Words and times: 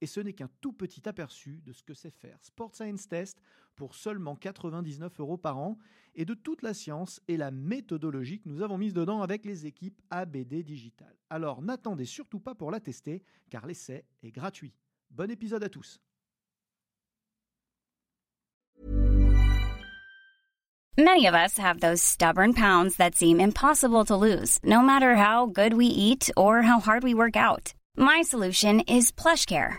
Et 0.00 0.06
ce 0.06 0.20
n'est 0.20 0.32
qu'un 0.32 0.50
tout 0.60 0.72
petit 0.72 1.08
aperçu 1.08 1.60
de 1.64 1.72
ce 1.72 1.82
que 1.82 1.94
c'est 1.94 2.10
faire 2.10 2.38
Sport 2.42 2.74
Science 2.74 3.08
Test 3.08 3.40
pour 3.76 3.94
seulement 3.94 4.36
99 4.36 5.20
euros 5.20 5.36
par 5.36 5.58
an 5.58 5.78
et 6.14 6.24
de 6.24 6.34
toute 6.34 6.62
la 6.62 6.74
science 6.74 7.20
et 7.28 7.36
la 7.36 7.50
méthodologie 7.50 8.40
que 8.40 8.48
nous 8.48 8.62
avons 8.62 8.78
mise 8.78 8.94
dedans 8.94 9.22
avec 9.22 9.44
les 9.44 9.66
équipes 9.66 10.00
ABD 10.10 10.62
Digital. 10.62 11.14
Alors 11.30 11.62
n'attendez 11.62 12.04
surtout 12.04 12.40
pas 12.40 12.54
pour 12.54 12.70
la 12.70 12.80
tester 12.80 13.22
car 13.50 13.66
l'essai 13.66 14.04
est 14.22 14.32
gratuit. 14.32 14.74
Bon 15.10 15.30
épisode 15.30 15.64
à 15.64 15.68
tous. 15.68 16.00
Many 20.98 21.26
of 21.26 21.34
us 21.34 21.58
have 21.58 21.78
those 21.78 22.02
stubborn 22.02 22.54
pounds 22.54 22.96
that 22.96 23.14
seem 23.14 23.38
impossible 23.38 24.04
to 24.06 24.16
lose, 24.16 24.58
no 24.64 24.82
matter 24.82 25.14
how 25.14 25.46
good 25.46 25.74
we 25.74 25.86
eat 25.86 26.28
or 26.36 26.62
how 26.62 26.80
hard 26.80 27.04
we 27.04 27.14
work 27.14 27.36
out. 27.36 27.72
My 27.96 28.22
solution 28.22 28.80
is 28.80 29.12
PlushCare. 29.12 29.78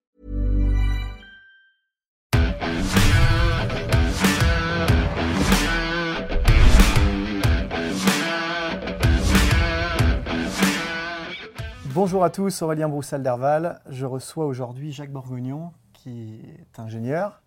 Bonjour 11.93 12.23
à 12.23 12.29
tous, 12.29 12.61
Aurélien 12.61 12.87
Broussal-Derval. 12.87 13.81
Je 13.89 14.05
reçois 14.05 14.45
aujourd'hui 14.45 14.93
Jacques 14.93 15.11
Borgognon, 15.11 15.73
qui 15.91 16.39
est 16.57 16.79
ingénieur 16.79 17.41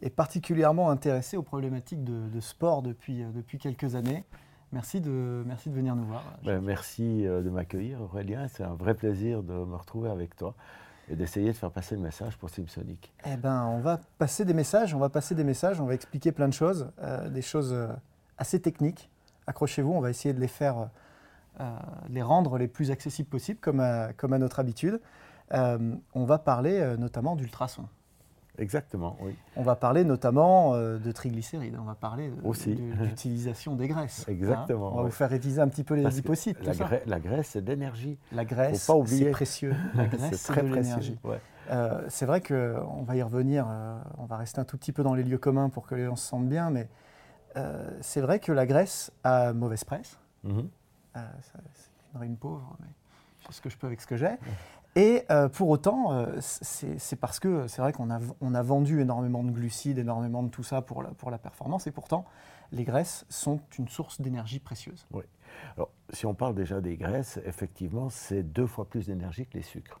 et 0.00 0.08
particulièrement 0.08 0.88
intéressé 0.88 1.36
aux 1.36 1.42
problématiques 1.42 2.02
de, 2.02 2.40
sport 2.40 2.80
depuis, 2.80 3.22
euh, 3.22 3.26
depuis 3.34 3.58
quelques 3.58 3.94
années. 3.94 4.24
Merci 4.72 5.02
de, 5.02 5.42
merci 5.44 5.68
de 5.68 5.74
venir 5.74 5.94
nous 5.94 6.06
voir. 6.06 6.22
Ben, 6.42 6.62
merci 6.62 7.26
euh, 7.26 7.42
de 7.42 7.50
m'accueillir, 7.50 8.00
Aurélien. 8.00 8.48
C'est 8.48 8.62
un 8.62 8.72
vrai 8.72 8.94
plaisir 8.94 9.42
de 9.42 9.52
me 9.52 9.76
retrouver 9.76 10.08
avec 10.08 10.36
toi 10.36 10.54
et 11.10 11.14
d'essayer 11.14 11.48
de 11.48 11.56
faire 11.56 11.70
passer 11.70 11.96
le 11.96 12.00
message 12.00 12.38
pour 12.38 12.48
Simsonic. 12.48 13.12
Eh 13.26 13.36
ben, 13.36 13.66
on 13.66 13.80
va 13.80 14.00
passer 14.16 14.46
des 14.46 14.54
messages, 14.54 14.94
on 14.94 14.98
va 14.98 15.10
passer 15.10 15.34
des 15.34 15.44
messages, 15.44 15.82
on 15.82 15.86
va 15.86 15.92
expliquer 15.92 16.32
plein 16.32 16.48
de 16.48 16.54
choses, 16.54 16.90
euh, 17.02 17.28
des 17.28 17.42
choses 17.42 17.76
assez 18.38 18.58
techniques. 18.58 19.10
Accrochez-vous, 19.46 19.92
on 19.92 20.00
va 20.00 20.08
essayer 20.08 20.32
de 20.32 20.40
les 20.40 20.48
faire, 20.48 20.88
les 22.08 22.22
rendre 22.22 22.58
les 22.58 22.68
plus 22.68 22.90
accessibles 22.90 23.28
possibles, 23.28 23.60
comme 23.60 23.80
à, 23.80 24.12
comme 24.12 24.32
à 24.32 24.38
notre 24.38 24.60
habitude. 24.60 25.00
on 25.50 26.24
va 26.24 26.38
parler 26.38 26.96
notamment 26.98 27.36
d'ultrasons. 27.36 27.88
Exactement, 28.58 29.16
oui. 29.20 29.36
On 29.56 29.62
va 29.62 29.76
parler 29.76 30.04
notamment 30.04 30.74
euh, 30.74 30.98
de 30.98 31.12
triglycérides, 31.12 31.76
on 31.78 31.84
va 31.84 31.94
parler 31.94 32.32
Aussi. 32.44 32.74
d'utilisation 33.00 33.76
des 33.76 33.88
graisses. 33.88 34.24
Hein. 34.26 34.32
Exactement. 34.32 34.92
on 34.94 34.96
va 34.96 35.02
vous 35.04 35.10
faire 35.10 35.28
réviser 35.28 35.60
un 35.60 35.68
petit 35.68 35.84
peu 35.84 35.94
les 35.94 36.04
lipocytes. 36.04 36.62
La, 36.64 36.74
gra 36.74 36.90
la, 37.04 37.20
graisse, 37.20 37.48
c'est 37.48 37.64
d'énergie. 37.64 38.18
La 38.32 38.44
graisse, 38.44 38.90
c'est 39.06 39.30
précieux. 39.30 39.74
La 39.94 40.06
graisse, 40.06 40.40
c'est 40.40 40.52
très 40.52 40.62
précieux. 40.62 41.16
Euh, 41.70 42.04
c'est 42.08 42.26
vrai 42.26 42.40
qu'on 42.40 43.02
va 43.02 43.16
y 43.16 43.22
revenir, 43.22 43.66
euh, 43.68 43.98
on 44.18 44.24
va 44.24 44.36
rester 44.36 44.60
un 44.60 44.64
tout 44.64 44.78
petit 44.78 44.92
peu 44.92 45.02
dans 45.02 45.14
les 45.14 45.24
lieux 45.24 45.38
communs 45.38 45.68
pour 45.68 45.86
que 45.86 45.94
les 45.94 46.04
gens 46.04 46.16
se 46.16 46.26
sentent 46.26 46.48
bien, 46.48 46.70
mais 46.70 46.88
c'est 48.02 48.20
vrai 48.20 48.38
que 48.38 48.52
la 48.52 48.66
graisse 48.66 49.10
a 49.24 49.54
mauvaise 49.54 49.82
presse. 49.84 50.18
Mhm. 50.44 50.68
C'est 51.42 51.90
une 52.14 52.20
rime 52.20 52.36
pauvre, 52.36 52.76
mais 52.80 52.88
je 53.40 53.46
fais 53.46 53.52
ce 53.52 53.60
que 53.60 53.70
je 53.70 53.76
peux 53.76 53.86
avec 53.86 54.00
ce 54.00 54.06
que 54.06 54.16
j'ai. 54.16 54.36
Et 54.94 55.24
euh, 55.30 55.48
pour 55.48 55.68
autant, 55.68 56.12
euh, 56.12 56.38
c'est 56.40 57.16
parce 57.16 57.38
que 57.38 57.66
c'est 57.68 57.82
vrai 57.82 57.92
qu'on 57.92 58.10
a, 58.10 58.18
on 58.40 58.54
a 58.54 58.62
vendu 58.62 59.00
énormément 59.00 59.44
de 59.44 59.50
glucides, 59.50 59.98
énormément 59.98 60.42
de 60.42 60.48
tout 60.48 60.62
ça 60.62 60.80
pour 60.80 61.02
la, 61.02 61.10
pour 61.10 61.30
la 61.30 61.38
performance, 61.38 61.86
et 61.86 61.90
pourtant, 61.90 62.24
les 62.72 62.84
graisses 62.84 63.26
sont 63.28 63.60
une 63.78 63.88
source 63.88 64.20
d'énergie 64.20 64.58
précieuse. 64.58 65.06
Oui. 65.12 65.24
Alors, 65.76 65.90
si 66.10 66.26
on 66.26 66.34
parle 66.34 66.54
déjà 66.54 66.80
des 66.80 66.96
graisses, 66.96 67.38
effectivement, 67.44 68.08
c'est 68.08 68.42
deux 68.42 68.66
fois 68.66 68.86
plus 68.88 69.06
d'énergie 69.06 69.46
que 69.46 69.54
les 69.54 69.62
sucres. 69.62 70.00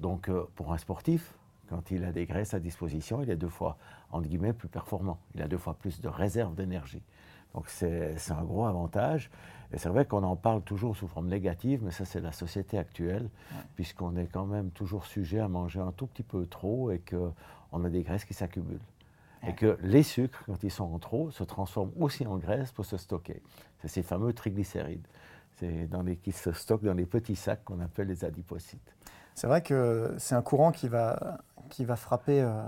Donc, 0.00 0.28
euh, 0.28 0.44
pour 0.56 0.72
un 0.72 0.78
sportif, 0.78 1.34
quand 1.68 1.92
il 1.92 2.04
a 2.04 2.10
des 2.10 2.26
graisses 2.26 2.52
à 2.52 2.58
disposition, 2.58 3.22
il 3.22 3.30
est 3.30 3.36
deux 3.36 3.48
fois, 3.48 3.78
entre 4.10 4.28
guillemets, 4.28 4.52
plus 4.52 4.68
performant. 4.68 5.18
Il 5.36 5.42
a 5.42 5.46
deux 5.46 5.56
fois 5.56 5.74
plus 5.74 6.00
de 6.00 6.08
réserve 6.08 6.56
d'énergie. 6.56 7.02
Donc 7.54 7.68
c'est 7.68 8.16
un 8.30 8.42
gros 8.42 8.66
avantage. 8.66 9.30
Et 9.72 9.78
c'est 9.78 9.88
vrai 9.88 10.04
qu'on 10.04 10.22
en 10.24 10.36
parle 10.36 10.62
toujours 10.62 10.96
sous 10.96 11.06
forme 11.06 11.28
négative, 11.28 11.80
mais 11.84 11.92
ça 11.92 12.04
c'est 12.04 12.20
la 12.20 12.32
société 12.32 12.76
actuelle, 12.76 13.28
puisqu'on 13.76 14.16
est 14.16 14.26
quand 14.26 14.46
même 14.46 14.70
toujours 14.70 15.06
sujet 15.06 15.38
à 15.38 15.48
manger 15.48 15.80
un 15.80 15.92
tout 15.92 16.06
petit 16.06 16.24
peu 16.24 16.46
trop 16.46 16.90
et 16.90 17.00
qu'on 17.00 17.84
a 17.84 17.88
des 17.88 18.02
graisses 18.02 18.24
qui 18.24 18.34
s'accumulent. 18.34 18.80
Et 19.46 19.54
que 19.54 19.78
les 19.82 20.02
sucres, 20.02 20.42
quand 20.44 20.62
ils 20.62 20.70
sont 20.70 20.92
en 20.92 20.98
trop, 20.98 21.30
se 21.30 21.44
transforment 21.44 21.92
aussi 21.98 22.26
en 22.26 22.36
graisse 22.36 22.72
pour 22.72 22.84
se 22.84 22.96
stocker. 22.98 23.40
C'est 23.80 23.88
ces 23.88 24.02
fameux 24.02 24.34
triglycérides. 24.34 25.06
C'est 25.56 25.86
dans 25.86 26.02
les, 26.02 26.16
qui 26.16 26.32
se 26.32 26.52
stockent 26.52 26.84
dans 26.84 26.94
les 26.94 27.06
petits 27.06 27.36
sacs 27.36 27.64
qu'on 27.64 27.80
appelle 27.80 28.08
les 28.08 28.24
adipocytes. 28.24 28.94
C'est 29.34 29.46
vrai 29.46 29.62
que 29.62 30.14
c'est 30.18 30.34
un 30.34 30.42
courant 30.42 30.72
qui 30.72 30.88
va, 30.88 31.38
qui 31.70 31.84
va 31.86 31.96
frapper 31.96 32.42
euh, 32.42 32.62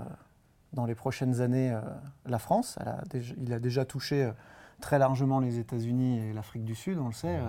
dans 0.71 0.85
les 0.85 0.95
prochaines 0.95 1.41
années 1.41 1.71
euh, 1.71 1.81
la 2.25 2.39
France. 2.39 2.79
il 3.37 3.53
a 3.53 3.59
déjà 3.59 3.83
touché... 3.85 4.23
Euh, 4.23 4.31
très 4.83 4.99
largement 4.99 5.39
les 5.39 5.59
États-Unis 5.59 6.19
et 6.19 6.33
l'Afrique 6.33 6.65
du 6.65 6.75
Sud, 6.75 6.99
on 6.99 7.07
le 7.07 7.13
sait. 7.13 7.39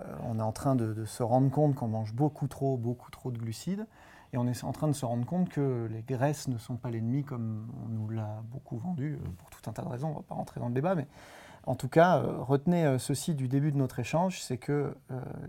Euh, 0.00 0.16
on 0.24 0.38
est 0.38 0.42
en 0.42 0.52
train 0.52 0.74
de, 0.74 1.04
se 1.04 1.22
rendre 1.22 1.50
compte 1.50 1.74
qu'on 1.74 1.86
mange 1.86 2.14
beaucoup 2.14 2.48
trop, 2.48 2.78
beaucoup 2.78 3.10
trop 3.10 3.30
de 3.30 3.36
glucides. 3.36 3.86
Et 4.32 4.38
on 4.38 4.46
est 4.46 4.64
en 4.64 4.72
train 4.72 4.88
de 4.88 4.94
se 4.94 5.04
rendre 5.04 5.26
compte 5.26 5.50
que 5.50 5.86
les 5.90 6.02
graisses 6.02 6.48
ne 6.48 6.56
sont 6.56 6.76
pas 6.76 6.90
l'ennemi 6.90 7.24
comme 7.24 7.68
on 7.84 7.88
nous 7.90 8.08
l'a 8.08 8.42
beaucoup 8.50 8.78
vendu, 8.78 9.14
euh, 9.14 9.28
pour 9.36 9.50
tout 9.50 9.68
un 9.68 9.72
tas 9.72 9.82
de 9.82 9.88
raisons, 9.88 10.08
on 10.08 10.12
ne 10.12 10.16
va 10.16 10.22
pas 10.22 10.34
rentrer 10.34 10.60
dans 10.60 10.68
le 10.68 10.74
débat, 10.74 10.94
mais 10.94 11.06
en 11.64 11.74
tout 11.74 11.88
cas, 11.88 12.18
euh, 12.18 12.38
retenez 12.40 12.98
ceci 12.98 13.34
du 13.34 13.48
début 13.48 13.70
de 13.70 13.76
notre 13.76 13.98
échange, 13.98 14.40
c'est 14.40 14.56
que 14.56 14.94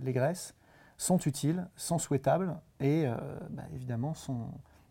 les 0.02 0.12
graisses 0.12 0.56
sont 0.98 1.20
utiles, 1.20 1.68
sont 1.78 2.00
souhaitables 2.00 2.58
et 2.82 3.06
bah, 3.52 3.64
évidemment 3.74 4.14
sont 4.14 4.48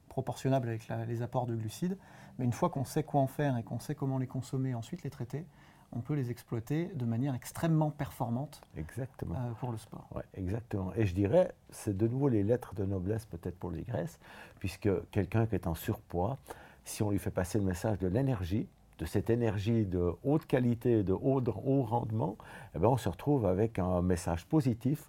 proportionnables 0.08 0.68
avec 0.68 0.88
les 1.06 1.20
apports 1.20 1.46
de 1.46 1.54
glucides. 1.54 1.98
Mais 2.38 2.44
une 2.46 2.52
fois 2.52 2.70
qu'on 2.70 2.84
sait 2.84 3.02
quoi 3.02 3.20
en 3.20 3.26
faire 3.26 3.58
et 3.58 3.62
qu'on 3.62 3.80
sait 3.80 3.94
comment 3.94 4.16
les 4.16 4.26
consommer, 4.26 4.74
ensuite 4.74 5.02
les 5.02 5.10
traiter, 5.10 5.44
on 5.92 6.00
peut 6.00 6.14
les 6.14 6.30
exploiter 6.30 6.90
de 6.94 7.04
manière 7.04 7.34
extrêmement 7.34 7.90
performante 7.90 8.60
exactement. 8.76 9.34
Euh, 9.36 9.52
pour 9.60 9.72
le 9.72 9.78
sport. 9.78 10.06
Ouais, 10.14 10.22
exactement. 10.34 10.92
Et 10.96 11.06
je 11.06 11.14
dirais, 11.14 11.52
c'est 11.70 11.96
de 11.96 12.06
nouveau 12.06 12.28
les 12.28 12.42
lettres 12.42 12.74
de 12.74 12.84
noblesse 12.84 13.24
peut-être 13.26 13.58
pour 13.58 13.70
les 13.70 13.82
graisses, 13.82 14.18
puisque 14.58 14.88
quelqu'un 15.10 15.46
qui 15.46 15.54
est 15.54 15.66
en 15.66 15.74
surpoids, 15.74 16.36
si 16.84 17.02
on 17.02 17.10
lui 17.10 17.18
fait 17.18 17.30
passer 17.30 17.58
le 17.58 17.64
message 17.64 17.98
de 17.98 18.08
l'énergie, 18.08 18.68
de 18.98 19.04
cette 19.04 19.30
énergie 19.30 19.86
de 19.86 20.12
haute 20.24 20.46
qualité, 20.46 21.02
de 21.02 21.12
haut, 21.12 21.42
haut 21.64 21.82
rendement, 21.82 22.36
eh 22.74 22.78
bien, 22.78 22.88
on 22.88 22.96
se 22.96 23.08
retrouve 23.08 23.46
avec 23.46 23.78
un 23.78 24.02
message 24.02 24.44
positif 24.46 25.08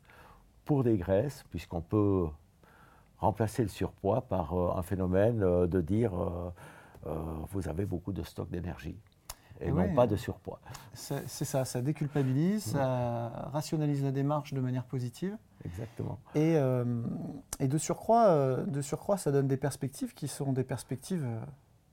pour 0.65 0.83
des 0.83 0.97
graisses, 0.97 1.43
puisqu'on 1.49 1.81
peut 1.81 2.27
remplacer 3.17 3.63
le 3.63 3.69
surpoids 3.69 4.21
par 4.21 4.53
euh, 4.53 4.77
un 4.77 4.83
phénomène 4.83 5.43
euh, 5.43 5.67
de 5.67 5.81
dire 5.81 6.11
vous 7.51 7.69
avez 7.69 7.85
beaucoup 7.85 8.11
de 8.11 8.23
stock 8.23 8.49
d'énergie 8.49 8.97
et 9.61 9.71
non 9.71 9.93
pas 9.93 10.07
de 10.07 10.15
surpoids. 10.15 10.59
C'est 10.93 11.27
ça, 11.27 11.65
ça 11.65 11.81
déculpabilise, 11.81 12.63
ça 12.63 13.49
rationalise 13.51 14.03
la 14.03 14.11
démarche 14.11 14.53
de 14.53 14.61
manière 14.61 14.85
positive. 14.85 15.37
Exactement. 15.65 16.19
Et, 16.35 16.55
euh, 16.55 17.03
et 17.59 17.67
de, 17.67 17.77
surcroît, 17.77 18.27
euh, 18.27 18.65
de 18.65 18.81
surcroît, 18.81 19.17
ça 19.17 19.31
donne 19.31 19.47
des 19.47 19.57
perspectives 19.57 20.13
qui 20.13 20.27
sont 20.27 20.53
des 20.53 20.63
perspectives 20.63 21.25
euh, 21.25 21.39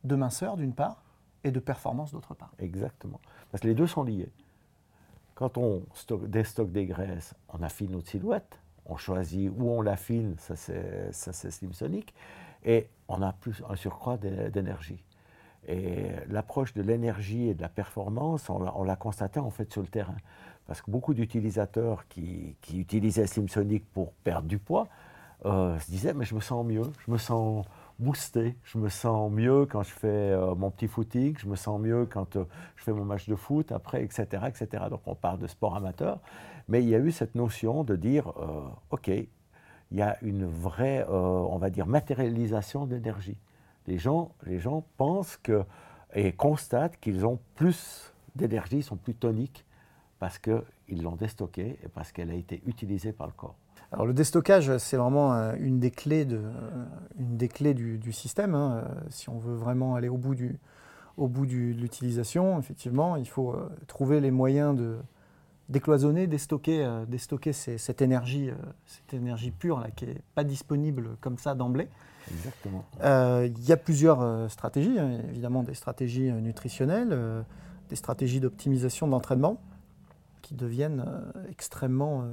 de 0.04 0.14
minceur 0.14 0.56
d'une 0.56 0.72
part 0.72 1.02
et 1.44 1.50
de 1.50 1.58
performance 1.60 2.12
d'autre 2.12 2.34
part. 2.34 2.52
Exactement. 2.58 3.20
Parce 3.50 3.62
que 3.62 3.68
les 3.68 3.74
deux 3.74 3.86
sont 3.86 4.04
liés. 4.04 4.30
Quand 5.34 5.58
on 5.58 5.82
stocke, 5.94 6.28
déstocke 6.28 6.72
des 6.72 6.86
graisses, 6.86 7.34
on 7.48 7.62
affine 7.62 7.90
notre 7.90 8.08
silhouette, 8.08 8.58
on 8.86 8.96
choisit 8.96 9.50
où 9.56 9.68
on 9.68 9.82
l'affine, 9.82 10.36
ça 10.38 10.54
c'est 10.56 11.50
Slimsonic, 11.50 12.14
et 12.64 12.88
on 13.08 13.20
a 13.20 13.32
plus 13.32 13.62
un 13.68 13.76
surcroît 13.76 14.16
d'énergie. 14.16 15.02
Et 15.68 16.06
l'approche 16.28 16.74
de 16.74 16.82
l'énergie 16.82 17.48
et 17.48 17.54
de 17.54 17.62
la 17.62 17.68
performance, 17.68 18.48
on 18.50 18.84
l'a 18.84 18.96
constaté 18.96 19.40
en 19.40 19.50
fait 19.50 19.72
sur 19.72 19.82
le 19.82 19.88
terrain. 19.88 20.16
Parce 20.66 20.82
que 20.82 20.90
beaucoup 20.90 21.14
d'utilisateurs 21.14 22.06
qui, 22.08 22.56
utilisaient 22.74 23.26
Slimsonic 23.26 23.84
pour 23.92 24.12
perdre 24.12 24.48
du 24.48 24.58
poids 24.58 24.88
euh, 25.44 25.78
se 25.78 25.90
disaient, 25.90 26.14
mais 26.14 26.24
je 26.24 26.34
me 26.34 26.40
sens 26.40 26.66
mieux, 26.66 26.90
je 27.06 27.10
me 27.10 27.18
sens 27.18 27.64
boosté, 27.98 28.56
je 28.64 28.78
me 28.78 28.88
sens 28.88 29.30
mieux 29.30 29.66
quand 29.66 29.82
je 29.82 29.92
fais 29.92 30.08
euh, 30.08 30.54
mon 30.54 30.70
petit 30.70 30.88
footing, 30.88 31.36
je 31.38 31.46
me 31.46 31.56
sens 31.56 31.80
mieux 31.80 32.06
quand 32.06 32.34
je 32.34 32.82
fais 32.82 32.92
mon 32.92 33.04
match 33.04 33.28
de 33.28 33.36
foot 33.36 33.70
après, 33.70 34.02
etc., 34.02 34.26
etc. 34.48 34.84
Donc 34.90 35.00
on 35.06 35.14
parle 35.14 35.38
de 35.38 35.46
sport 35.46 35.76
amateur. 35.76 36.18
Mais 36.68 36.82
il 36.82 36.88
y 36.88 36.94
a 36.96 36.98
eu 36.98 37.12
cette 37.12 37.36
notion 37.36 37.84
de 37.84 37.94
dire, 37.94 38.32
OK, 38.90 39.06
il 39.06 39.28
y 39.92 40.02
a 40.02 40.16
une 40.22 40.46
vraie, 40.46 41.06
on 41.08 41.58
va 41.58 41.70
dire, 41.70 41.86
matérialisation 41.86 42.86
d'énergie. 42.86 43.36
Les 43.86 43.98
gens, 43.98 44.32
les 44.44 44.58
gens 44.58 44.84
pensent 44.96 45.36
que 45.42 45.64
et 46.14 46.32
constatent 46.32 46.98
qu'ils 46.98 47.26
ont 47.26 47.38
plus 47.54 48.12
d'énergie, 48.34 48.82
sont 48.82 48.96
plus 48.96 49.14
toniques 49.14 49.64
parce 50.18 50.38
qu'ils 50.38 51.02
l'ont 51.02 51.16
déstockée 51.16 51.78
et 51.82 51.88
parce 51.88 52.10
qu'elle 52.10 52.30
a 52.30 52.34
été 52.34 52.62
utilisée 52.66 53.12
par 53.12 53.26
le 53.26 53.32
corps. 53.34 53.56
Alors 53.92 54.06
le 54.06 54.14
déstockage, 54.14 54.76
c'est 54.78 54.96
vraiment 54.96 55.34
euh, 55.34 55.54
une 55.60 55.78
des 55.78 55.90
clés, 55.90 56.24
de, 56.24 56.38
euh, 56.38 56.84
une 57.18 57.36
des 57.36 57.48
clés 57.48 57.74
du, 57.74 58.12
système. 58.12 58.54
Hein. 58.54 58.82
Euh, 58.84 58.94
si 59.10 59.28
on 59.28 59.38
veut 59.38 59.54
vraiment 59.54 59.94
aller 59.94 60.08
au 60.08 60.16
bout, 60.16 60.34
du, 60.34 60.58
au 61.16 61.28
bout 61.28 61.46
de 61.46 61.52
l'utilisation, 61.52 62.58
effectivement, 62.58 63.16
il 63.16 63.28
faut 63.28 63.54
trouver 63.86 64.20
les 64.20 64.30
moyens 64.30 64.74
de 64.74 64.96
décloisonner, 65.68 66.26
déstocker, 66.26 67.04
déstocker 67.08 67.52
cette, 67.52 68.00
énergie, 68.00 68.50
cette 68.86 69.14
énergie 69.14 69.50
pure 69.50 69.80
là, 69.80 69.90
qui 69.90 70.06
n'est 70.06 70.22
pas 70.34 70.44
disponible 70.44 71.16
comme 71.20 71.38
ça 71.38 71.54
d'emblée. 71.54 71.88
Euh, 73.02 73.48
il 73.56 73.64
y 73.64 73.72
a 73.72 73.76
plusieurs 73.76 74.20
euh, 74.20 74.48
stratégies, 74.48 74.98
hein, 74.98 75.20
évidemment 75.28 75.62
des 75.62 75.74
stratégies 75.74 76.30
euh, 76.30 76.40
nutritionnelles, 76.40 77.44
des 77.88 77.96
stratégies 77.96 78.40
d'optimisation 78.40 79.06
d'entraînement 79.06 79.60
qui 80.42 80.54
deviennent 80.54 81.04
extrêmement, 81.50 82.24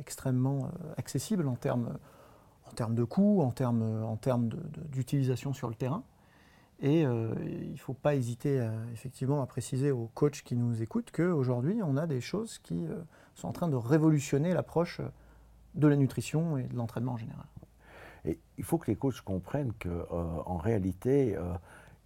extrêmement 0.00 0.70
accessibles 0.96 1.46
en 1.46 1.54
termes, 1.54 1.98
en 2.80 2.90
de 2.90 3.04
coûts, 3.04 3.42
en 3.42 3.52
termes, 3.52 3.82
en 4.02 4.18
d'utilisation 4.90 5.52
sur 5.52 5.68
le 5.68 5.76
terrain. 5.76 6.02
Et 6.80 7.02
il 7.02 7.72
ne 7.72 7.76
faut 7.76 7.92
pas 7.92 8.16
hésiter 8.16 8.68
effectivement 8.92 9.40
à 9.40 9.46
préciser 9.46 9.92
aux 9.92 10.10
coachs 10.14 10.42
qui 10.42 10.56
nous 10.56 10.82
écoutent 10.82 11.12
qu'aujourd'hui, 11.12 11.80
on 11.84 11.96
a 11.96 12.08
des 12.08 12.20
choses 12.20 12.58
qui 12.58 12.88
sont 13.36 13.46
en 13.46 13.52
train 13.52 13.68
de 13.68 13.76
révolutionner 13.76 14.52
l'approche 14.52 15.00
de 15.76 15.86
la 15.86 15.96
nutrition 15.96 16.56
et 16.56 16.64
de 16.64 16.74
l'entraînement 16.74 17.12
en 17.12 17.18
général. 17.18 17.46
Il 18.24 18.64
faut 18.64 18.78
que 18.78 18.90
les 18.90 18.96
coachs 18.96 19.20
comprennent 19.22 19.72
qu'en 19.82 19.88
euh, 19.88 20.58
réalité, 20.58 21.36
euh, 21.36 21.54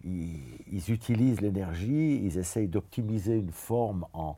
ils, 0.03 0.91
utilisent 0.91 1.41
l'énergie, 1.41 2.21
ils 2.23 2.37
essayent 2.37 2.67
d'optimiser 2.67 3.37
une 3.37 3.51
forme 3.51 4.05
en, 4.13 4.35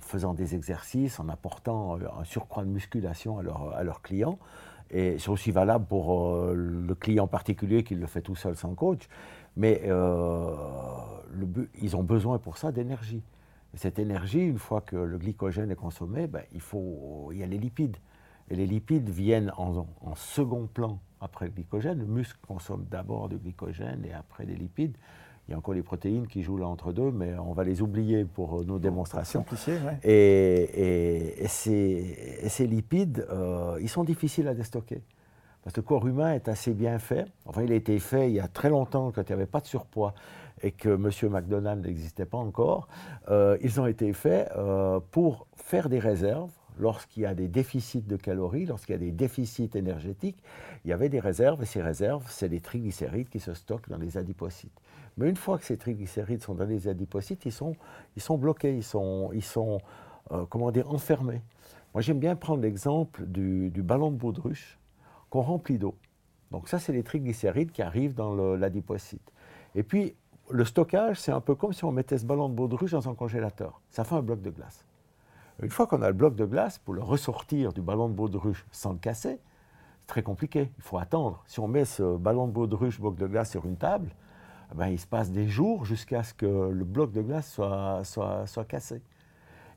faisant 0.00 0.32
des 0.32 0.54
exercices, 0.54 1.18
en 1.18 1.28
apportant 1.28 1.98
euh, 1.98 2.06
un 2.20 2.24
surcroît 2.24 2.64
de 2.64 2.68
musculation 2.68 3.38
à, 3.38 3.82
leurs 3.82 4.00
clients. 4.02 4.38
Et 4.90 5.18
c'est 5.18 5.30
aussi 5.30 5.50
valable 5.50 5.86
pour 5.86 6.36
le 6.54 6.94
client 6.94 7.26
particulier 7.26 7.82
qui 7.82 7.94
le 7.96 8.06
fait 8.06 8.20
tout 8.20 8.36
seul 8.36 8.54
sans 8.54 8.74
coach. 8.74 9.08
Mais 9.56 9.82
ils 11.80 11.96
ont 11.96 12.02
besoin 12.02 12.38
pour 12.38 12.58
ça 12.58 12.70
d'énergie. 12.70 13.22
cette 13.74 13.98
énergie, 13.98 14.40
une 14.46 14.58
fois 14.58 14.82
que 14.82 14.94
le 14.94 15.18
glycogène 15.18 15.70
est 15.70 15.76
consommé, 15.76 16.28
ben, 16.28 16.42
il, 16.52 16.60
faut, 16.60 17.30
il 17.32 17.38
y 17.38 17.42
a 17.42 17.46
les 17.46 17.58
lipides. 17.58 17.96
Et 18.50 18.56
les 18.56 18.66
lipides 18.66 19.08
viennent 19.08 19.52
en, 19.56 19.86
second 20.14 20.66
plan 20.66 21.00
après 21.20 21.46
le 21.46 21.52
glycogène. 21.52 21.98
Le 21.98 22.06
muscle 22.06 22.38
consomme 22.46 22.86
d'abord 22.90 23.28
du 23.28 23.36
glycogène 23.36 24.04
et 24.04 24.12
après 24.12 24.44
des 24.44 24.54
lipides. 24.54 24.96
Il 25.46 25.50
y 25.50 25.54
a 25.54 25.58
encore 25.58 25.74
les 25.74 25.82
protéines 25.82 26.26
qui 26.26 26.42
jouent 26.42 26.56
là 26.56 26.66
entre 26.66 26.92
deux, 26.92 27.10
mais 27.10 27.34
on 27.38 27.52
va 27.52 27.64
les 27.64 27.82
oublier 27.82 28.24
pour 28.24 28.60
euh, 28.60 28.64
nos 28.64 28.78
démonstrations. 28.78 29.44
Et, 30.02 31.42
et, 31.42 31.48
ces, 31.48 32.66
lipides, 32.66 33.26
euh, 33.30 33.78
ils 33.82 33.90
sont 33.90 34.04
difficiles 34.04 34.48
à 34.48 34.54
déstocker. 34.54 35.02
Parce 35.62 35.74
que 35.74 35.80
le 35.80 35.86
corps 35.86 36.06
humain 36.06 36.32
est 36.32 36.48
assez 36.48 36.72
bien 36.72 36.98
fait. 36.98 37.26
Enfin, 37.44 37.62
il 37.62 37.72
a 37.72 37.74
été 37.74 37.98
fait 37.98 38.30
il 38.30 38.34
y 38.34 38.40
a 38.40 38.48
très 38.48 38.70
longtemps, 38.70 39.12
quand 39.12 39.22
il 39.22 39.28
n'y 39.28 39.34
avait 39.34 39.46
pas 39.46 39.60
de 39.60 39.66
surpoids 39.66 40.14
et 40.62 40.70
que 40.70 40.90
M. 40.90 41.10
McDonald 41.30 41.84
n'existait 41.84 42.26
pas 42.26 42.38
encore. 42.38 42.88
Euh, 43.28 43.58
ils 43.60 43.80
ont 43.80 43.86
été 43.86 44.14
faits 44.14 44.50
pour 45.10 45.46
faire 45.56 45.90
des 45.90 45.98
réserves 45.98 46.50
lorsqu'il 46.78 47.22
y 47.22 47.26
a 47.26 47.34
des 47.34 47.48
déficits 47.48 48.02
de 48.02 48.16
calories, 48.16 48.66
lorsqu'il 48.66 48.94
y 48.94 48.96
a 48.96 48.98
des 48.98 49.12
déficits 49.12 49.70
énergétiques, 49.74 50.42
il 50.84 50.90
y 50.90 50.92
avait 50.92 51.08
des 51.08 51.20
réserves, 51.20 51.62
et 51.62 51.66
ces 51.66 51.82
réserves, 51.82 52.26
c'est 52.28 52.48
les 52.48 52.60
triglycérides 52.60 53.28
qui 53.28 53.40
se 53.40 53.54
stockent 53.54 53.88
dans 53.88 53.98
les 53.98 54.16
adipocytes. 54.16 54.80
Mais 55.16 55.28
une 55.28 55.36
fois 55.36 55.58
que 55.58 55.64
ces 55.64 55.76
triglycérides 55.76 56.42
sont 56.42 56.54
dans 56.54 56.64
les 56.64 56.88
adipocytes, 56.88 57.44
ils 57.44 57.52
sont, 57.52 57.76
bloqués, 58.36 58.76
ils 58.76 58.82
sont, 58.82 59.80
euh, 60.32 60.44
comment 60.48 60.70
dire, 60.70 60.90
enfermés. 60.90 61.42
Moi, 61.94 62.02
j'aime 62.02 62.18
bien 62.18 62.34
prendre 62.34 62.62
l'exemple 62.62 63.24
du, 63.26 63.70
ballon 63.76 64.10
de 64.10 64.16
baudruche 64.16 64.78
qu'on 65.30 65.42
remplit 65.42 65.78
d'eau. 65.78 65.94
Donc 66.50 66.68
ça, 66.68 66.78
c'est 66.78 66.92
les 66.92 67.04
triglycérides 67.04 67.70
qui 67.70 67.82
arrivent 67.82 68.14
dans 68.14 68.34
l'adipocyte. 68.56 69.32
Et 69.76 69.84
puis, 69.84 70.14
le 70.50 70.64
stockage, 70.64 71.20
c'est 71.20 71.32
un 71.32 71.40
peu 71.40 71.54
comme 71.54 71.72
si 71.72 71.84
on 71.84 71.92
mettait 71.92 72.18
ce 72.18 72.26
ballon 72.26 72.48
de 72.48 72.54
baudruche 72.54 72.90
dans 72.90 73.08
un 73.08 73.14
congélateur. 73.14 73.80
Ça 73.90 74.04
fait 74.04 74.16
un 74.16 74.22
bloc 74.22 74.42
de 74.42 74.50
glace. 74.50 74.84
Une 75.62 75.70
fois 75.70 75.86
qu'on 75.86 76.02
a 76.02 76.08
le 76.08 76.14
bloc 76.14 76.34
de 76.34 76.44
glace, 76.44 76.78
pour 76.78 76.94
le 76.94 77.02
ressortir 77.02 77.72
du 77.72 77.80
ballon 77.80 78.08
de 78.08 78.14
baudruche 78.14 78.66
sans 78.72 78.92
le 78.92 78.98
casser, 78.98 79.38
c'est 80.00 80.06
très 80.06 80.22
compliqué. 80.22 80.70
Il 80.76 80.82
faut 80.82 80.98
attendre. 80.98 81.42
Si 81.46 81.60
on 81.60 81.68
met 81.68 81.84
ce 81.84 82.16
ballon 82.16 82.46
de 82.48 82.52
baudruche, 82.52 83.00
bloc 83.00 83.16
de 83.16 83.26
glace 83.26 83.52
sur 83.52 83.64
une 83.64 83.76
table, 83.76 84.10
eh 84.72 84.74
ben, 84.74 84.88
il 84.88 84.98
se 84.98 85.06
passe 85.06 85.30
des 85.30 85.46
jours 85.46 85.84
jusqu'à 85.84 86.22
ce 86.22 86.34
que 86.34 86.46
le 86.46 86.84
bloc 86.84 87.12
de 87.12 87.22
glace 87.22 87.50
soit, 87.50 88.00
soit, 88.04 88.46
soit 88.46 88.64
cassé. 88.64 89.00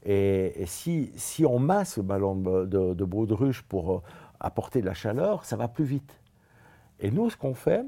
Et, 0.04 0.64
si, 0.66 1.12
si, 1.16 1.46
on 1.46 1.60
masse 1.60 1.96
ce 1.96 2.02
ballon 2.02 2.36
de, 2.36 2.66
de, 2.66 3.04
baudruche 3.04 3.62
pour 3.64 3.92
euh, 3.92 4.02
apporter 4.40 4.82
de 4.82 4.86
la 4.86 4.94
chaleur, 4.94 5.44
ça 5.44 5.58
va 5.58 5.68
plus 5.68 5.84
vite. 5.84 6.22
Et 7.00 7.12
nous, 7.12 7.30
ce 7.30 7.38
qu'on 7.38 7.54
fait, 7.54 7.86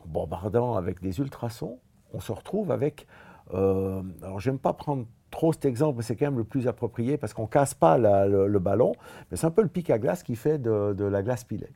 en 0.00 0.06
bombardant 0.06 0.76
avec 0.76 1.00
des 1.00 1.20
ultrasons, 1.20 1.78
on 2.12 2.20
se 2.20 2.32
retrouve 2.32 2.70
avec... 2.70 3.06
Euh, 3.52 4.02
alors, 4.22 4.40
j'aime 4.40 4.58
pas 4.58 4.72
prendre 4.72 5.06
trop 5.34 5.52
cet 5.52 5.64
exemple, 5.64 6.00
c'est 6.04 6.14
quand 6.14 6.26
même 6.26 6.38
le 6.38 6.44
plus 6.44 6.68
approprié 6.68 7.16
parce 7.18 7.34
qu'on 7.34 7.42
ne 7.42 7.48
casse 7.48 7.74
pas 7.74 7.98
le, 7.98 8.58
ballon, 8.58 8.92
mais 9.30 9.36
c'est 9.36 9.46
un 9.46 9.50
peu 9.50 9.62
le 9.62 9.68
pic 9.68 9.90
à 9.90 9.98
glace 9.98 10.22
qui 10.22 10.36
fait 10.36 10.58
de, 10.58 11.04
la 11.04 11.22
glace 11.22 11.42
pilée. 11.42 11.72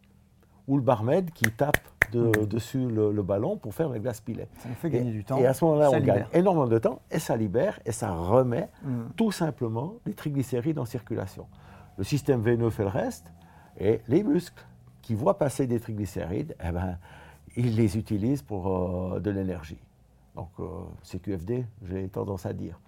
Ou 0.68 0.76
le 0.76 0.82
barmaid 0.82 1.32
qui 1.32 1.50
tape 1.50 1.78
mmh. 2.14 2.46
dessus 2.46 2.86
le, 2.86 3.22
ballon 3.22 3.56
pour 3.56 3.74
faire 3.74 3.88
la 3.88 3.98
glace 3.98 4.20
pilée. 4.20 4.46
Ça 4.58 4.68
nous 4.68 4.76
fait 4.76 4.90
gagner 4.90 5.10
du 5.10 5.24
temps. 5.24 5.38
Et 5.38 5.46
à 5.46 5.54
ce 5.54 5.64
moment-là, 5.64 5.90
on 5.90 6.00
gagne 6.00 6.26
énormément 6.32 6.68
de 6.68 6.78
temps 6.78 7.00
et 7.10 7.18
ça 7.18 7.36
libère 7.36 7.80
et 7.84 7.90
ça 7.90 8.12
remet 8.12 8.68
mmh. 8.84 8.90
tout 9.16 9.32
simplement 9.32 9.94
les 10.06 10.14
triglycérides 10.14 10.78
en 10.78 10.84
circulation. 10.84 11.46
Le 11.96 12.04
système 12.04 12.40
veineux 12.42 12.70
fait 12.70 12.84
le 12.84 12.90
reste 12.90 13.32
et 13.80 14.00
les 14.06 14.22
muscles 14.22 14.64
qui 15.02 15.14
voient 15.14 15.36
passer 15.36 15.66
des 15.66 15.80
triglycérides, 15.80 16.54
eh 16.64 16.70
ben, 16.70 16.96
ils 17.56 17.74
les 17.74 17.96
utilisent 17.98 18.42
pour 18.42 18.68
euh, 18.68 19.18
de 19.18 19.30
l'énergie. 19.30 19.80
Donc, 20.36 20.50
euh, 20.60 20.64
c'est 21.02 21.20
QFD, 21.20 21.66
j'ai 21.88 22.08
tendance 22.08 22.46
à 22.46 22.52
dire. 22.52 22.78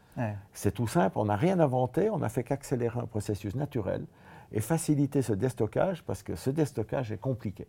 C'est 0.53 0.73
tout 0.73 0.87
simple, 0.87 1.19
on 1.19 1.27
n'a 1.27 1.37
rien 1.37 1.59
inventé, 1.61 2.11
on 2.11 2.19
n'a 2.19 2.29
fait 2.29 2.45
qu'accélérer 2.45 3.01
un 3.01 3.07
processus 3.07 3.55
naturel 3.55 4.05
et 4.53 4.61
faciliter 4.61 5.23
ce 5.23 5.33
déstockage 5.33 6.03
parce 6.05 6.23
que 6.23 6.35
ce 6.37 6.51
déstockage 6.51 7.13
est 7.13 7.19
compliqué. 7.19 7.67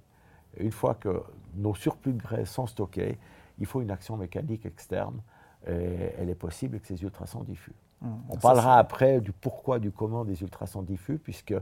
une 0.58 0.72
fois 0.72 0.96
que 0.96 1.24
nos 1.55 1.75
surplus 1.75 2.13
de 2.13 2.22
graisse 2.22 2.50
sont 2.50 2.67
stockés, 2.67 3.17
il 3.60 3.65
faut 3.65 3.81
une 3.81 3.91
action 3.91 4.17
mécanique 4.17 4.65
externe 4.65 5.22
et 5.67 6.12
elle 6.17 6.29
est 6.29 6.36
possible 6.36 6.75
avec 6.75 6.86
ces 6.86 7.01
ultrasons 7.03 7.43
diffus. 7.43 7.75
Mmh. 8.01 8.08
On 8.29 8.38
parlera 8.38 8.79
après 8.79 9.22
du 9.22 9.31
pourquoi, 9.31 9.79
du 9.79 9.91
comment 9.91 10.25
des 10.25 10.41
ultrasons 10.41 10.81
diffus, 10.81 11.20
puisque 11.20 11.53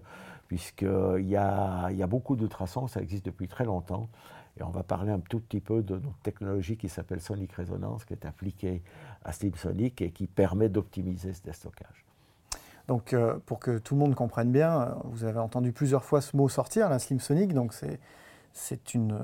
puisqu'il 0.48 1.28
y 1.28 1.36
a, 1.36 1.92
y 1.92 2.02
a 2.02 2.08
beaucoup 2.08 2.36
d'ultrasons, 2.36 2.88
ça 2.88 3.02
existe 3.02 3.26
depuis 3.26 3.48
très 3.48 3.66
longtemps. 3.66 4.10
Et 4.58 4.64
on 4.64 4.70
va 4.70 4.84
parler 4.84 5.12
un 5.12 5.20
tout 5.20 5.40
petit 5.40 5.62
peu 5.62 5.84
de 5.84 5.96
notre 5.96 6.18
technologie 6.24 6.76
qui 6.76 6.90
s'appelle 6.90 7.22
Sonic 7.22 7.54
Resonance, 7.54 8.04
qui 8.04 8.14
est 8.14 8.26
appliquée 8.26 8.82
à 9.24 9.32
Slim 9.32 9.54
Sonic 9.56 10.02
et 10.02 10.12
qui 10.12 10.28
permet 10.28 10.70
d'optimiser 10.70 11.34
ce 11.34 11.42
déstockage. 11.42 12.06
Donc, 12.88 13.14
euh, 13.14 13.38
pour 13.46 13.60
que 13.60 13.78
tout 13.78 13.94
le 13.94 14.00
monde 14.00 14.16
comprenne 14.16 14.52
bien, 14.52 14.82
euh, 14.82 14.92
vous 15.06 15.24
avez 15.24 15.40
entendu 15.40 15.72
plusieurs 15.72 16.04
fois 16.04 16.22
ce 16.22 16.36
mot 16.36 16.50
sortir, 16.50 16.90
la 16.90 16.98
Slim 16.98 17.20
Sonic. 17.20 17.54
Donc, 17.54 17.74
c'est 18.52 18.94
une, 18.96 19.20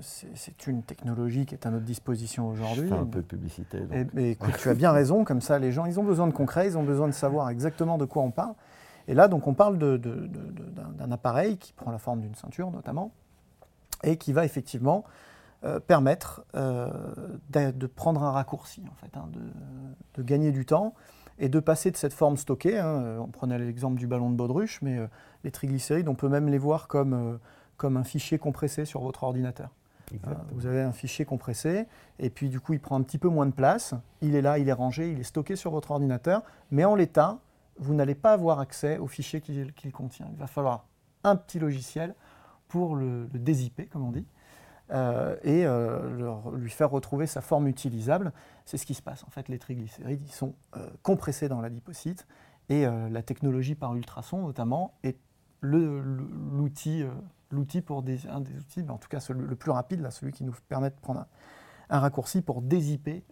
c'est 0.00 0.66
une 0.66 0.82
technologie 0.82 1.44
qui 1.44 1.54
est 1.54 1.66
à 1.66 1.70
notre 1.70 1.84
disposition 1.84 2.48
aujourd'hui. 2.48 2.88
Je 2.88 2.94
fais 2.94 3.00
un 3.00 3.04
peu 3.04 3.20
de 3.20 3.26
publicité. 3.26 3.78
Et, 4.16 4.30
écoute, 4.30 4.54
tu 4.58 4.70
as 4.70 4.74
bien 4.74 4.90
raison, 4.90 5.24
comme 5.24 5.42
ça 5.42 5.58
les 5.58 5.70
gens, 5.70 5.84
ils 5.84 6.00
ont 6.00 6.04
besoin 6.04 6.28
de 6.28 6.32
concret, 6.32 6.66
ils 6.66 6.78
ont 6.78 6.82
besoin 6.82 7.08
de 7.08 7.12
savoir 7.12 7.50
exactement 7.50 7.98
de 7.98 8.06
quoi 8.06 8.22
on 8.22 8.30
parle. 8.30 8.54
Et 9.06 9.14
là, 9.14 9.28
donc, 9.28 9.46
on 9.46 9.54
parle 9.54 9.76
d'un 9.78 11.12
appareil 11.12 11.58
qui 11.58 11.74
prend 11.74 11.90
la 11.90 11.98
forme 11.98 12.22
d'une 12.22 12.34
ceinture 12.34 12.70
notamment, 12.70 13.12
et 14.02 14.16
qui 14.16 14.32
va 14.32 14.46
effectivement 14.46 15.04
euh, 15.62 15.78
permettre 15.78 16.42
euh, 16.54 16.88
de, 17.50 17.86
prendre 17.86 18.22
un 18.22 18.30
raccourci, 18.30 18.82
en 18.90 18.94
fait, 18.94 19.14
hein, 19.14 19.28
de, 20.14 20.22
gagner 20.22 20.52
du 20.52 20.64
temps 20.64 20.94
et 21.38 21.50
de 21.50 21.60
passer 21.60 21.90
de 21.90 21.98
cette 21.98 22.14
forme 22.14 22.38
stockée. 22.38 22.78
Hein, 22.78 23.18
on 23.20 23.26
prenait 23.26 23.58
l'exemple 23.58 23.98
du 23.98 24.06
ballon 24.06 24.30
de 24.30 24.36
baudruche, 24.36 24.80
mais 24.80 24.96
euh, 24.96 25.06
les 25.44 25.50
triglycérides, 25.50 26.08
on 26.08 26.14
peut 26.14 26.30
même 26.30 26.48
les 26.48 26.56
voir 26.56 26.88
comme, 26.88 27.38
comme 27.76 27.98
un 27.98 28.04
fichier 28.04 28.38
compressé 28.38 28.86
sur 28.86 29.02
votre 29.02 29.22
ordinateur. 29.22 29.68
vous 30.52 30.64
avez 30.64 30.80
un 30.80 30.92
fichier 30.92 31.26
compressé, 31.26 31.84
et 32.18 32.30
puis 32.30 32.48
du 32.48 32.58
coup, 32.58 32.72
il 32.72 32.80
prend 32.80 32.98
un 32.98 33.02
petit 33.02 33.18
peu 33.18 33.28
moins 33.28 33.46
de 33.46 33.52
place. 33.52 33.92
Il 34.22 34.36
est 34.36 34.42
là, 34.42 34.58
il 34.58 34.66
est 34.66 34.72
rangé, 34.72 35.12
il 35.12 35.20
est 35.20 35.24
stocké 35.24 35.56
sur 35.56 35.72
votre 35.72 35.90
ordinateur, 35.90 36.42
mais 36.70 36.86
en 36.86 36.94
l'état, 36.94 37.38
vous 37.78 37.92
n'allez 37.92 38.14
pas 38.14 38.32
avoir 38.32 38.60
accès 38.60 38.96
au 38.96 39.08
fichier 39.08 39.42
qu'il 39.42 39.92
contient. 39.92 40.28
Il 40.32 40.38
va 40.38 40.46
falloir 40.46 40.86
un 41.22 41.36
petit 41.36 41.58
logiciel 41.58 42.14
pour 42.68 42.96
le, 42.96 43.28
le 43.30 43.38
dézipper, 43.38 43.84
comme 43.84 44.06
on 44.06 44.12
dit, 44.12 44.24
euh, 44.92 45.36
et 45.44 45.64
euh, 45.66 46.56
lui 46.56 46.70
faire 46.70 46.90
retrouver 46.90 47.26
sa 47.26 47.40
forme 47.40 47.68
utilisable. 47.68 48.32
C'est 48.64 48.76
ce 48.76 48.86
qui 48.86 48.94
se 48.94 49.02
passe. 49.02 49.24
En 49.24 49.30
fait, 49.30 49.48
les 49.48 49.58
triglycérides 49.58 50.20
ils 50.20 50.32
sont 50.32 50.54
euh, 50.76 50.88
compressés 51.02 51.48
dans 51.48 51.60
l'adipocyte 51.60 52.26
et 52.68 52.86
la 52.86 53.22
technologie 53.22 53.74
par 53.74 53.96
ultrasons, 53.96 54.42
notamment, 54.46 54.94
est 55.02 55.18
l'outil 55.60 57.04
l'outil 57.50 57.80
pour 57.80 58.04
des, 58.04 58.28
un 58.28 58.40
des 58.40 58.56
outils, 58.58 58.84
en 58.88 58.96
tout 58.96 59.08
cas 59.08 59.18
le 59.30 59.56
plus 59.56 59.72
rapide, 59.72 60.00
là, 60.02 60.12
celui 60.12 60.30
qui 60.30 60.44
nous 60.44 60.54
permet 60.68 60.90
de 60.90 60.94
prendre 60.94 61.26
un, 61.88 61.98
raccourci 61.98 62.42
pour 62.42 62.62
dézipper 62.62 63.24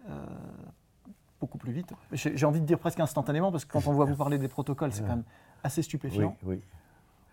beaucoup 1.39 1.57
plus 1.57 1.71
vite. 1.71 1.93
J'ai 2.11 2.47
envie 2.47 2.61
de 2.61 2.67
dire 2.67 2.81
presque 2.81 2.99
instantanément, 2.99 3.53
parce 3.53 3.65
que 3.65 3.71
quand 3.71 3.87
on 3.87 3.93
voit 3.93 4.07
vous 4.07 4.17
parler 4.17 4.39
des 4.39 4.49
protocoles, 4.49 4.93
c'est 4.93 5.03
quand 5.03 5.11
même 5.11 5.25
assez 5.63 5.83
stupéfiant. 5.83 6.37
Oui, 6.43 6.57
oui. 6.57 6.63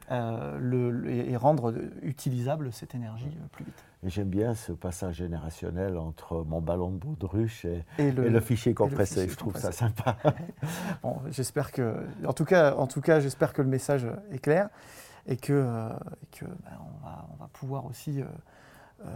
Le, 0.09 1.09
et 1.09 1.35
rendre 1.35 1.73
utilisable 2.01 2.71
cette 2.71 2.95
énergie 2.95 3.37
plus 3.51 3.65
vite. 3.65 3.83
J'aime 4.05 4.29
bien 4.29 4.53
ce 4.53 4.71
passage 4.71 5.15
générationnel 5.15 5.97
entre 5.97 6.43
mon 6.43 6.61
ballon 6.61 6.91
de 6.91 6.97
baudruche 6.97 7.65
et, 7.65 7.83
et, 7.97 8.11
le, 8.11 8.39
fichier 8.39 8.75
compressé. 8.75 9.27
je 9.27 9.35
trouve 9.35 9.57
ça 9.57 9.71
sympa. 9.71 10.17
bon, 11.03 11.17
j'espère 11.31 11.71
que, 11.71 12.05
en 12.25 12.33
tout 12.33 12.45
cas, 12.45 12.75
en 12.75 12.85
tout 12.85 13.01
cas, 13.01 13.19
j'espère 13.19 13.51
que 13.51 13.63
le 13.63 13.67
message 13.67 14.05
est 14.31 14.37
clair 14.37 14.69
et 15.27 15.37
que, 15.37 15.53
euh, 15.53 15.89
que 16.31 16.45
ben, 16.45 16.77
on, 16.79 17.05
va, 17.05 17.27
on, 17.33 17.35
va, 17.37 17.49
pouvoir 17.53 17.85
aussi 17.85 18.21
euh, 18.21 18.25
euh, 19.05 19.09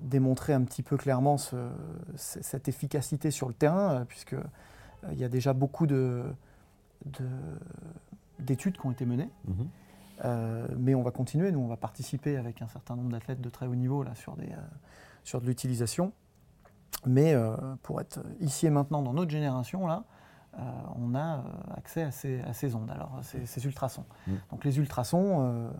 démontrer 0.00 0.54
un 0.54 0.62
petit 0.62 0.82
peu 0.82 0.96
clairement 0.96 1.36
ce, 1.36 1.56
cette 2.16 2.68
efficacité 2.68 3.30
sur 3.30 3.48
le 3.48 3.54
terrain, 3.54 4.04
puisque 4.08 4.36
il 5.12 5.18
y 5.18 5.24
a 5.24 5.28
déjà 5.28 5.52
beaucoup 5.52 5.86
de, 5.86 6.24
d'études 8.38 8.78
qui 8.78 8.86
ont 8.86 8.92
été 8.92 9.04
menées. 9.04 9.28
Mm-hmm. 9.48 9.66
Euh, 10.24 10.66
mais 10.78 10.94
on 10.94 11.02
va 11.02 11.10
continuer, 11.10 11.52
nous 11.52 11.60
on 11.60 11.68
va 11.68 11.76
participer 11.76 12.36
avec 12.36 12.62
un 12.62 12.68
certain 12.68 12.96
nombre 12.96 13.10
d'athlètes 13.10 13.40
de 13.40 13.50
très 13.50 13.66
haut 13.66 13.74
niveau 13.74 14.02
là, 14.02 14.14
sur, 14.14 14.36
des, 14.36 14.46
euh, 14.46 14.56
sur 15.24 15.40
de 15.40 15.46
l'utilisation. 15.46 16.12
Mais 17.04 17.34
euh, 17.34 17.54
pour 17.82 18.00
être 18.00 18.20
ici 18.40 18.66
et 18.66 18.70
maintenant 18.70 19.02
dans 19.02 19.12
notre 19.12 19.30
génération, 19.30 19.86
là, 19.86 20.04
on 20.98 21.14
a 21.14 21.44
accès 21.76 22.02
à 22.02 22.10
ces, 22.10 22.40
à 22.40 22.54
ces, 22.54 22.74
ondes, 22.74 22.90
alors 22.90 23.20
ces, 23.20 23.66
ultrasons. 23.66 24.06
Mm. 24.26 24.32
Donc 24.50 24.64
les 24.64 24.78
ultrasons, 24.78 25.70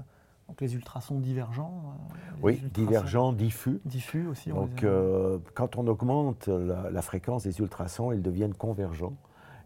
donc 0.49 0.61
les 0.61 0.75
ultrasons 0.75 1.19
divergents. 1.19 1.97
oui, 2.43 2.62
divergents, 2.75 3.33
diffus. 3.33 3.81
Diffus 3.87 4.26
aussi. 4.26 4.50
Donc 4.50 4.85
quand 5.55 5.76
on 5.78 5.87
augmente 5.87 6.49
la, 6.49 6.90
la, 6.90 7.02
fréquence 7.02 7.45
des 7.45 7.59
ultrasons, 7.61 8.12
ils 8.12 8.21
deviennent 8.21 8.52
convergents. 8.52 9.14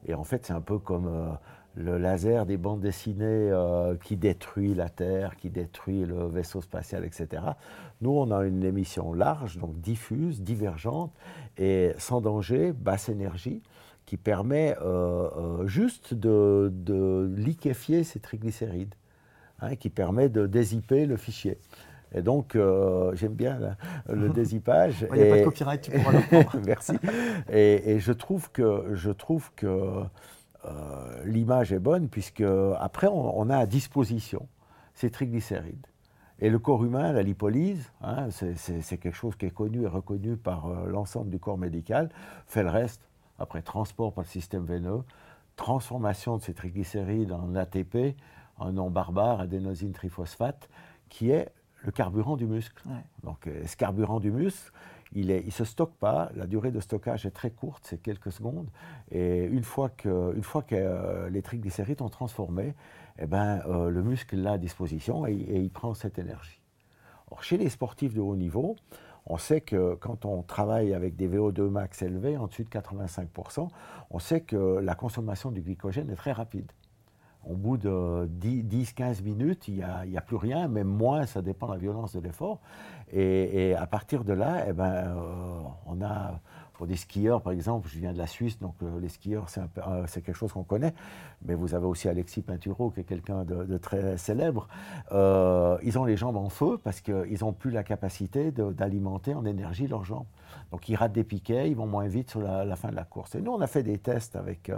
Et 0.06 0.14
en 0.14 0.22
fait, 0.22 0.46
c'est 0.46 0.52
un 0.52 0.60
peu 0.60 0.78
comme 0.78 1.36
le 1.76 1.98
laser 1.98 2.46
des 2.46 2.56
bandes 2.56 2.80
dessinées 2.80 3.50
euh, 3.50 3.96
qui 4.02 4.16
détruit 4.16 4.74
la 4.74 4.88
Terre, 4.88 5.36
qui 5.36 5.50
détruit 5.50 6.04
le 6.04 6.26
vaisseau 6.26 6.60
spatial, 6.60 7.04
etc. 7.04 7.42
Nous, 8.00 8.10
on 8.10 8.30
a 8.30 8.44
une 8.44 8.64
émission 8.64 9.12
large, 9.12 9.58
donc 9.58 9.80
diffuse, 9.80 10.42
divergente 10.42 11.12
et 11.58 11.92
sans 11.98 12.20
danger, 12.20 12.72
basse 12.72 13.08
énergie, 13.08 13.62
qui 14.06 14.16
permet 14.16 14.76
euh, 14.82 15.28
euh, 15.36 15.66
juste 15.66 16.14
de, 16.14 17.32
liquéfier 17.36 18.02
ces 18.02 18.18
triglycérides, 18.18 18.94
hein, 19.60 19.76
qui 19.76 19.90
permet 19.90 20.28
de 20.28 20.46
dézipper 20.46 21.06
le 21.06 21.16
fichier. 21.16 21.58
Et 22.12 22.22
donc, 22.22 22.58
j'aime 23.12 23.34
bien 23.34 23.76
le 24.08 24.28
dézippage. 24.34 25.06
Il 25.12 25.22
n'y 25.22 25.28
a 25.28 25.30
pas 25.30 25.38
de 25.38 25.44
copyright, 25.44 25.80
tu 25.80 25.92
pourras 25.92 26.10
le 26.10 26.42
prendre. 26.42 26.60
Merci. 26.66 26.94
Et, 27.52 27.92
et, 27.92 28.00
je 28.00 28.10
trouve 28.10 28.50
que, 28.50 28.86
je 28.94 29.12
trouve 29.12 29.52
que 29.54 30.02
euh, 30.66 31.24
l'image 31.24 31.72
est 31.72 31.78
bonne 31.78 32.08
puisque 32.08 32.44
après 32.78 33.06
on, 33.06 33.48
a 33.50 33.56
à 33.56 33.66
disposition 33.66 34.48
ces 34.94 35.10
triglycérides. 35.10 35.86
Et 36.40 36.48
le 36.48 36.58
corps 36.58 36.84
humain, 36.84 37.12
la 37.12 37.22
lipolyse, 37.22 37.92
hein, 38.02 38.28
c'est 38.30 38.98
quelque 38.98 39.14
chose 39.14 39.36
qui 39.36 39.46
est 39.46 39.54
connu 39.54 39.82
et 39.82 39.86
reconnu 39.86 40.36
par 40.36 40.66
euh, 40.66 40.86
l'ensemble 40.86 41.30
du 41.30 41.38
corps 41.38 41.58
médical, 41.58 42.08
fait 42.46 42.62
le 42.62 42.70
reste, 42.70 43.02
après 43.38 43.62
transport 43.62 44.12
par 44.12 44.24
le 44.24 44.28
système 44.28 44.64
veineux, 44.64 45.02
transformation 45.56 46.38
de 46.38 46.42
ces 46.42 46.54
triglycérides 46.54 47.32
en 47.32 47.54
ATP, 47.54 48.16
un 48.58 48.72
nom 48.72 48.90
barbare, 48.90 49.40
adénosine 49.40 49.92
triphosphate, 49.92 50.68
qui 51.08 51.30
est 51.30 51.52
le 51.82 51.92
carburant 51.92 52.36
du 52.36 52.46
muscle. 52.46 52.82
Donc, 53.22 53.46
euh, 53.46 53.66
ce 53.66 53.76
carburant 53.76 54.20
du 54.20 54.30
muscle, 54.30 54.72
il 55.12 55.28
ne 55.28 55.50
se 55.50 55.64
stocke 55.64 55.94
pas, 55.94 56.30
la 56.34 56.46
durée 56.46 56.70
de 56.70 56.80
stockage 56.80 57.26
est 57.26 57.30
très 57.30 57.50
courte, 57.50 57.84
c'est 57.86 58.00
quelques 58.00 58.32
secondes, 58.32 58.68
et 59.10 59.44
une 59.44 59.64
fois 59.64 59.88
que, 59.88 60.34
une 60.36 60.42
fois 60.42 60.62
que 60.62 60.76
euh, 60.76 61.28
les 61.30 61.42
triglycérides 61.42 62.02
ont 62.02 62.08
transformé, 62.08 62.74
eh 63.18 63.26
ben, 63.26 63.60
euh, 63.66 63.90
le 63.90 64.02
muscle 64.02 64.36
l'a 64.36 64.52
à 64.52 64.58
disposition 64.58 65.26
et, 65.26 65.32
il 65.32 65.70
prend 65.70 65.94
cette 65.94 66.18
énergie. 66.18 66.60
Or, 67.30 67.42
chez 67.42 67.56
les 67.56 67.68
sportifs 67.68 68.14
de 68.14 68.20
haut 68.20 68.36
niveau, 68.36 68.76
on 69.26 69.36
sait 69.36 69.60
que 69.60 69.94
quand 69.96 70.24
on 70.24 70.42
travaille 70.42 70.94
avec 70.94 71.16
des 71.16 71.28
VO2 71.28 71.68
max 71.68 72.02
élevés, 72.02 72.36
en 72.36 72.46
dessus 72.46 72.64
de 72.64 72.70
85%, 72.70 73.68
on 74.10 74.18
sait 74.18 74.40
que 74.40 74.78
la 74.78 74.94
consommation 74.94 75.50
du 75.50 75.60
glycogène 75.60 76.10
est 76.10 76.16
très 76.16 76.32
rapide. 76.32 76.70
Au 77.48 77.54
bout 77.54 77.78
de 77.78 78.28
10-15 78.38 79.22
minutes, 79.22 79.66
il 79.68 79.76
n'y 79.76 80.16
a, 80.16 80.20
plus 80.20 80.36
rien, 80.36 80.68
même 80.68 80.88
moins, 80.88 81.24
ça 81.24 81.40
dépend 81.40 81.68
de 81.68 81.72
la 81.72 81.78
violence 81.78 82.14
de 82.14 82.20
l'effort. 82.20 82.60
Et, 83.12 83.74
à 83.74 83.86
partir 83.86 84.24
de 84.24 84.32
là, 84.34 84.64
eh 84.68 84.72
ben, 84.72 84.84
euh, 84.84 85.60
on 85.86 86.02
a, 86.02 86.38
pour 86.74 86.86
des 86.86 86.96
skieurs 86.96 87.40
par 87.40 87.52
exemple, 87.52 87.88
je 87.88 87.98
viens 87.98 88.12
de 88.12 88.18
la 88.18 88.26
Suisse, 88.26 88.58
donc 88.58 88.74
euh, 88.82 89.00
les 89.00 89.08
skieurs, 89.08 89.46
euh, 89.56 90.04
c'est 90.06 90.22
quelque 90.22 90.36
chose 90.36 90.52
qu'on 90.52 90.64
connaît, 90.64 90.94
mais 91.44 91.54
vous 91.54 91.74
avez 91.74 91.86
aussi 91.86 92.08
Alexis 92.08 92.42
Pinturo, 92.42 92.90
qui 92.90 93.00
est 93.00 93.04
quelqu'un 93.04 93.44
de, 93.44 93.78
très 93.78 94.18
célèbre. 94.18 94.68
ils 95.10 95.98
ont 95.98 96.04
les 96.04 96.16
jambes 96.16 96.36
en 96.36 96.50
feu 96.50 96.78
parce 96.84 97.00
qu'ils 97.00 97.38
n'ont 97.40 97.54
plus 97.54 97.70
la 97.70 97.82
capacité 97.82 98.52
d'alimenter 98.52 99.34
en 99.34 99.46
énergie 99.46 99.86
leurs 99.86 100.04
jambes. 100.04 100.26
Donc 100.70 100.88
ils 100.88 100.94
ratent 100.94 101.12
des 101.12 101.24
piquets, 101.24 101.70
ils 101.70 101.76
vont 101.76 101.86
moins 101.86 102.06
vite 102.06 102.30
sur 102.30 102.42
la, 102.42 102.76
fin 102.76 102.90
de 102.90 102.96
la 102.96 103.04
course. 103.04 103.34
Et 103.34 103.40
nous, 103.40 103.52
on 103.52 103.60
a 103.60 103.66
fait 103.66 103.82
des 103.82 103.98
tests 103.98 104.36
avec, 104.36 104.70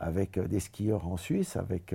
avec 0.00 0.38
des 0.38 0.60
skieurs 0.60 1.06
en 1.06 1.16
Suisse, 1.16 1.56
avec 1.56 1.94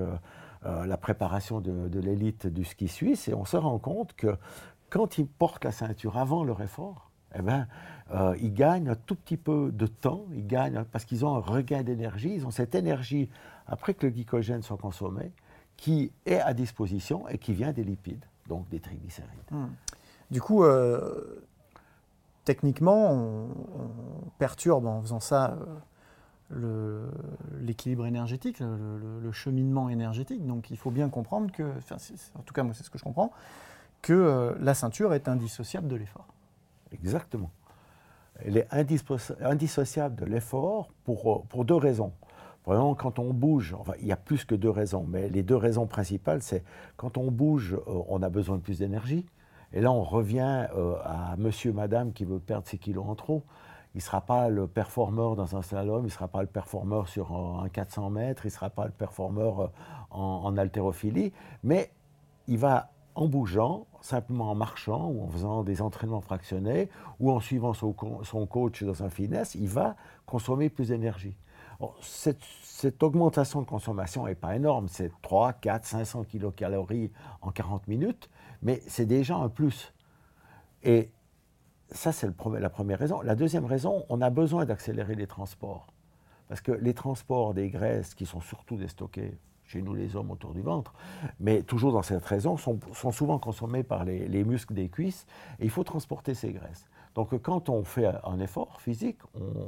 la 0.63 0.97
préparation 0.97 1.59
de, 1.59 1.99
l'élite 1.99 2.47
du 2.47 2.63
ski 2.63 2.87
suisse, 2.87 3.27
et 3.27 3.33
on 3.33 3.45
se 3.45 3.57
rend 3.57 3.79
compte 3.79 4.13
que 4.13 4.37
quand 4.89 5.17
ils 5.17 5.27
portent 5.27 5.65
la 5.65 5.71
ceinture 5.71 6.17
avant 6.17 6.43
leur 6.43 6.61
effort, 6.61 7.09
eh 7.35 7.41
ben, 7.41 7.67
euh, 8.11 8.35
ils 8.39 8.53
gagnent 8.53 8.89
un 8.89 8.95
tout 8.95 9.15
petit 9.15 9.37
peu 9.37 9.71
de 9.71 9.87
temps, 9.87 10.25
ils 10.33 10.45
gagnent 10.45 10.83
parce 10.91 11.05
qu'ils 11.05 11.25
ont 11.25 11.35
un 11.35 11.39
regain 11.39 11.83
d'énergie, 11.83 12.33
ils 12.35 12.45
ont 12.45 12.51
cette 12.51 12.75
énergie 12.75 13.29
après 13.65 13.93
que 13.93 14.05
le 14.05 14.11
glycogène 14.11 14.61
soit 14.61 14.77
consommé 14.77 15.31
qui 15.77 16.11
est 16.25 16.39
à 16.39 16.53
disposition 16.53 17.27
et 17.27 17.37
qui 17.39 17.53
vient 17.53 17.71
des 17.71 17.83
lipides, 17.83 18.23
donc 18.47 18.69
des 18.69 18.79
triglycérides. 18.79 19.31
Hmm. 19.49 19.69
Du 20.29 20.41
coup, 20.41 20.63
euh, 20.63 21.43
techniquement, 22.45 23.11
on, 23.11 23.49
perturbe 24.37 24.85
en 24.85 25.01
faisant 25.01 25.19
ça 25.19 25.57
euh, 25.59 25.65
l'équilibre 27.59 28.05
énergétique, 28.05 28.59
le, 28.59 29.31
cheminement 29.31 29.89
énergétique. 29.89 30.45
Donc 30.45 30.69
il 30.69 30.77
faut 30.77 30.91
bien 30.91 31.09
comprendre 31.09 31.51
que, 31.51 31.63
en 31.63 32.41
tout 32.43 32.53
cas 32.53 32.63
moi 32.63 32.73
c'est 32.73 32.83
ce 32.83 32.89
que 32.89 32.97
je 32.97 33.03
comprends, 33.03 33.31
que 34.03 34.13
euh, 34.13 34.53
la 34.59 34.75
ceinture 34.75 35.15
est 35.15 35.27
indissociable 35.27 35.87
de 35.87 35.95
l'effort. 35.95 36.27
Exactement. 36.91 37.49
Elle 38.45 38.57
est 38.57 38.67
indissociable 39.41 40.15
de 40.15 40.25
l'effort 40.25 40.89
pour, 41.05 41.31
euh, 41.31 41.43
pour 41.49 41.65
deux 41.65 41.75
raisons. 41.75 42.11
Premièrement, 42.63 42.95
quand 42.95 43.17
on 43.17 43.33
bouge, 43.33 43.75
enfin, 43.77 43.93
il 43.99 44.07
y 44.07 44.11
a 44.11 44.17
plus 44.17 44.45
que 44.45 44.55
deux 44.55 44.69
raisons, 44.69 45.05
mais 45.07 45.29
les 45.29 45.41
deux 45.41 45.55
raisons 45.55 45.87
principales, 45.87 46.41
c'est 46.41 46.63
quand 46.97 47.17
on 47.17 47.31
bouge, 47.31 47.73
euh, 47.73 48.01
on 48.07 48.21
a 48.21 48.29
besoin 48.29 48.57
de 48.57 48.61
plus 48.61 48.79
d'énergie. 48.79 49.25
Et 49.71 49.81
là, 49.81 49.91
on 49.91 50.03
revient 50.03 50.67
à 51.03 51.33
monsieur, 51.39 51.73
madame 51.73 52.13
qui 52.13 52.25
veut 52.25 52.37
perdre 52.37 52.67
ses 52.67 52.77
kilos 52.77 53.05
en 53.07 53.15
trop. 53.15 53.41
Il 53.95 53.97
ne 53.97 54.01
sera 54.01 54.21
pas 54.21 54.49
le 54.49 54.67
performeur 54.67 55.35
dans 55.35 55.55
un 55.55 55.61
slalom, 55.61 56.01
il 56.01 56.05
ne 56.05 56.09
sera 56.09 56.27
pas 56.27 56.41
le 56.41 56.47
performeur 56.47 57.07
sur 57.07 57.31
un 57.31 57.69
400 57.69 58.09
mètres, 58.09 58.45
il 58.45 58.49
ne 58.49 58.53
sera 58.53 58.69
pas 58.69 58.85
le 58.85 58.91
performeur 58.91 59.71
en, 60.09 60.41
en 60.43 60.57
haltérophilie, 60.57 61.31
mais 61.63 61.91
il 62.47 62.57
va 62.57 62.89
en 63.15 63.27
bougeant, 63.27 63.85
simplement 64.01 64.51
en 64.51 64.55
marchant 64.55 65.07
ou 65.07 65.23
en 65.23 65.27
faisant 65.29 65.63
des 65.63 65.81
entraînements 65.81 66.21
fractionnés 66.21 66.89
ou 67.19 67.31
en 67.31 67.39
suivant 67.39 67.73
son, 67.73 67.93
coach 67.93 68.83
dans 68.83 69.03
un 69.03 69.09
finesse, 69.09 69.55
il 69.55 69.67
va 69.67 69.95
consommer 70.25 70.69
plus 70.69 70.89
d'énergie. 70.89 71.35
Cette, 72.01 73.03
augmentation 73.03 73.61
de 73.61 73.65
consommation 73.65 74.25
n'est 74.25 74.35
pas 74.35 74.55
énorme, 74.55 74.87
c'est 74.87 75.11
3, 75.21 75.53
4, 75.53 75.85
500 75.85 76.23
kilocalories 76.23 77.11
en 77.41 77.51
40 77.51 77.87
minutes, 77.87 78.29
mais 78.61 78.81
c'est 78.87 79.05
déjà 79.05 79.35
un 79.35 79.49
plus. 79.49 79.93
Ça, 81.93 82.11
c'est 82.11 82.27
la 82.59 82.69
première 82.69 82.99
raison. 82.99 83.21
La 83.21 83.35
deuxième 83.35 83.65
raison, 83.65 84.05
on 84.09 84.21
a 84.21 84.29
besoin 84.29 84.65
d'accélérer 84.65 85.15
les 85.15 85.27
transports. 85.27 85.87
Parce 86.47 86.61
que 86.61 86.71
les 86.71 86.93
transports 86.93 87.53
des 87.53 87.69
graisses, 87.69 88.13
qui 88.13 88.25
sont 88.25 88.41
surtout 88.41 88.75
déstockées 88.75 89.37
chez 89.65 89.81
nous 89.81 89.93
les 89.93 90.15
hommes 90.15 90.31
autour 90.31 90.53
du 90.53 90.61
ventre, 90.61 90.93
mais 91.39 91.63
toujours 91.63 91.93
dans 91.93 92.03
cette 92.03 92.25
raison, 92.25 92.57
sont, 92.57 92.79
souvent 93.11 93.39
consommés 93.39 93.83
par 93.83 94.03
les, 94.05 94.43
muscles 94.43 94.73
des 94.73 94.89
cuisses, 94.89 95.25
et 95.59 95.65
il 95.65 95.69
faut 95.69 95.83
transporter 95.83 96.33
ces 96.33 96.51
graisses. 96.51 96.85
Donc 97.15 97.39
quand 97.41 97.69
on 97.69 97.83
fait 97.83 98.11
un 98.23 98.39
effort 98.39 98.81
physique, 98.81 99.19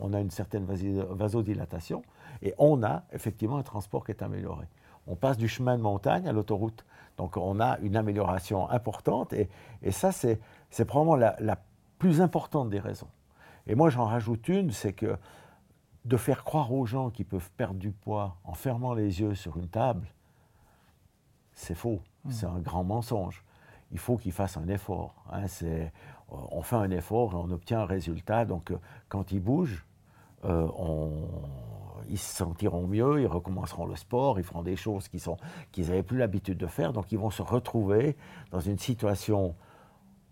on, 0.02 0.14
a 0.14 0.20
une 0.20 0.32
certaine 0.32 0.66
vasodilatation 0.66 2.02
et 2.42 2.56
on 2.58 2.84
a 2.84 3.04
effectivement 3.14 3.58
un 3.58 3.64
transport 3.64 4.04
qui 4.04 4.12
est 4.12 4.24
amélioré. 4.24 4.66
On 5.06 5.16
passe 5.16 5.38
du 5.38 5.48
chemin 5.48 5.78
de 5.78 5.84
montagne 5.84 6.28
à 6.28 6.34
l'autoroute. 6.34 6.86
Donc 7.18 7.38
on 7.38 7.60
a 7.60 7.78
une 7.80 7.96
amélioration 7.96 8.68
importante 8.70 9.32
et, 9.34 9.48
ça 9.92 10.12
c'est 10.12 10.40
probablement 10.86 11.16
la, 11.16 11.36
la 11.40 11.60
plus 11.98 12.22
importante 12.22 12.70
des 12.70 12.80
raisons. 12.80 13.10
Et 13.68 13.76
moi 13.76 13.90
j'en 13.90 14.06
rajoute 14.06 14.48
une, 14.48 14.72
c'est 14.72 14.94
que 14.94 15.18
de 16.06 16.18
faire 16.18 16.44
croire 16.44 16.72
aux 16.72 16.86
gens 16.86 17.10
qu'ils 17.10 17.26
peuvent 17.26 17.50
perdre 17.58 17.80
du 17.80 17.92
poids 17.92 18.38
en 18.44 18.54
fermant 18.54 18.94
les 18.94 19.22
yeux 19.22 19.34
sur 19.34 19.58
une 19.58 19.68
table, 19.68 20.08
c'est 21.54 21.76
faux. 21.76 22.02
Mmh. 22.24 22.32
C'est 22.32 22.46
un 22.46 22.60
grand 22.60 22.84
mensonge. 22.84 23.44
Il 23.92 23.98
faut 23.98 24.18
qu'ils 24.18 24.32
fassent 24.32 24.58
un 24.58 24.68
effort. 24.68 25.16
Hein. 25.32 25.46
on 26.30 26.62
fait 26.62 26.76
un 26.76 26.92
effort 26.92 27.34
et 27.34 27.36
on 27.36 27.50
obtient 27.52 27.82
un 27.82 27.86
résultat. 27.86 28.46
Donc, 28.46 28.72
euh, 28.72 28.80
quand 29.10 29.32
ils 29.32 29.40
bougent, 29.40 29.86
euh, 30.44 30.68
ils 32.10 32.20
se 32.20 32.36
sentiront 32.36 32.88
mieux, 32.88 33.22
ils 33.22 33.28
recommenceront 33.28 33.86
le 33.86 33.96
sport, 33.96 34.40
ils 34.40 34.44
feront 34.44 34.64
des 34.64 34.76
choses 34.76 35.08
qu'ils 35.08 35.88
n'avaient 35.88 36.04
plus 36.04 36.18
l'habitude 36.18 36.58
de 36.58 36.68
faire. 36.68 36.94
Donc, 36.94 37.12
ils 37.12 37.18
vont 37.18 37.30
se 37.30 37.42
retrouver 37.42 38.16
dans 38.52 38.60
une 38.60 38.78
situation 38.78 39.56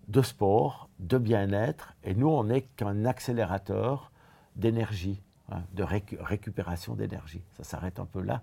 de 0.07 0.21
sport, 0.21 0.89
de 0.99 1.17
bien-être. 1.17 1.95
Et 2.03 2.13
nous, 2.13 2.27
on 2.27 2.45
n'est 2.45 2.61
qu'un 2.61 3.05
accélérateur 3.05 4.11
d'énergie, 4.55 5.21
hein, 5.51 5.61
de 5.73 5.83
récupération 5.83 6.95
d'énergie. 6.95 7.41
Ça 7.57 7.63
s'arrête 7.63 7.99
un 7.99 8.05
peu 8.05 8.21
là. 8.21 8.41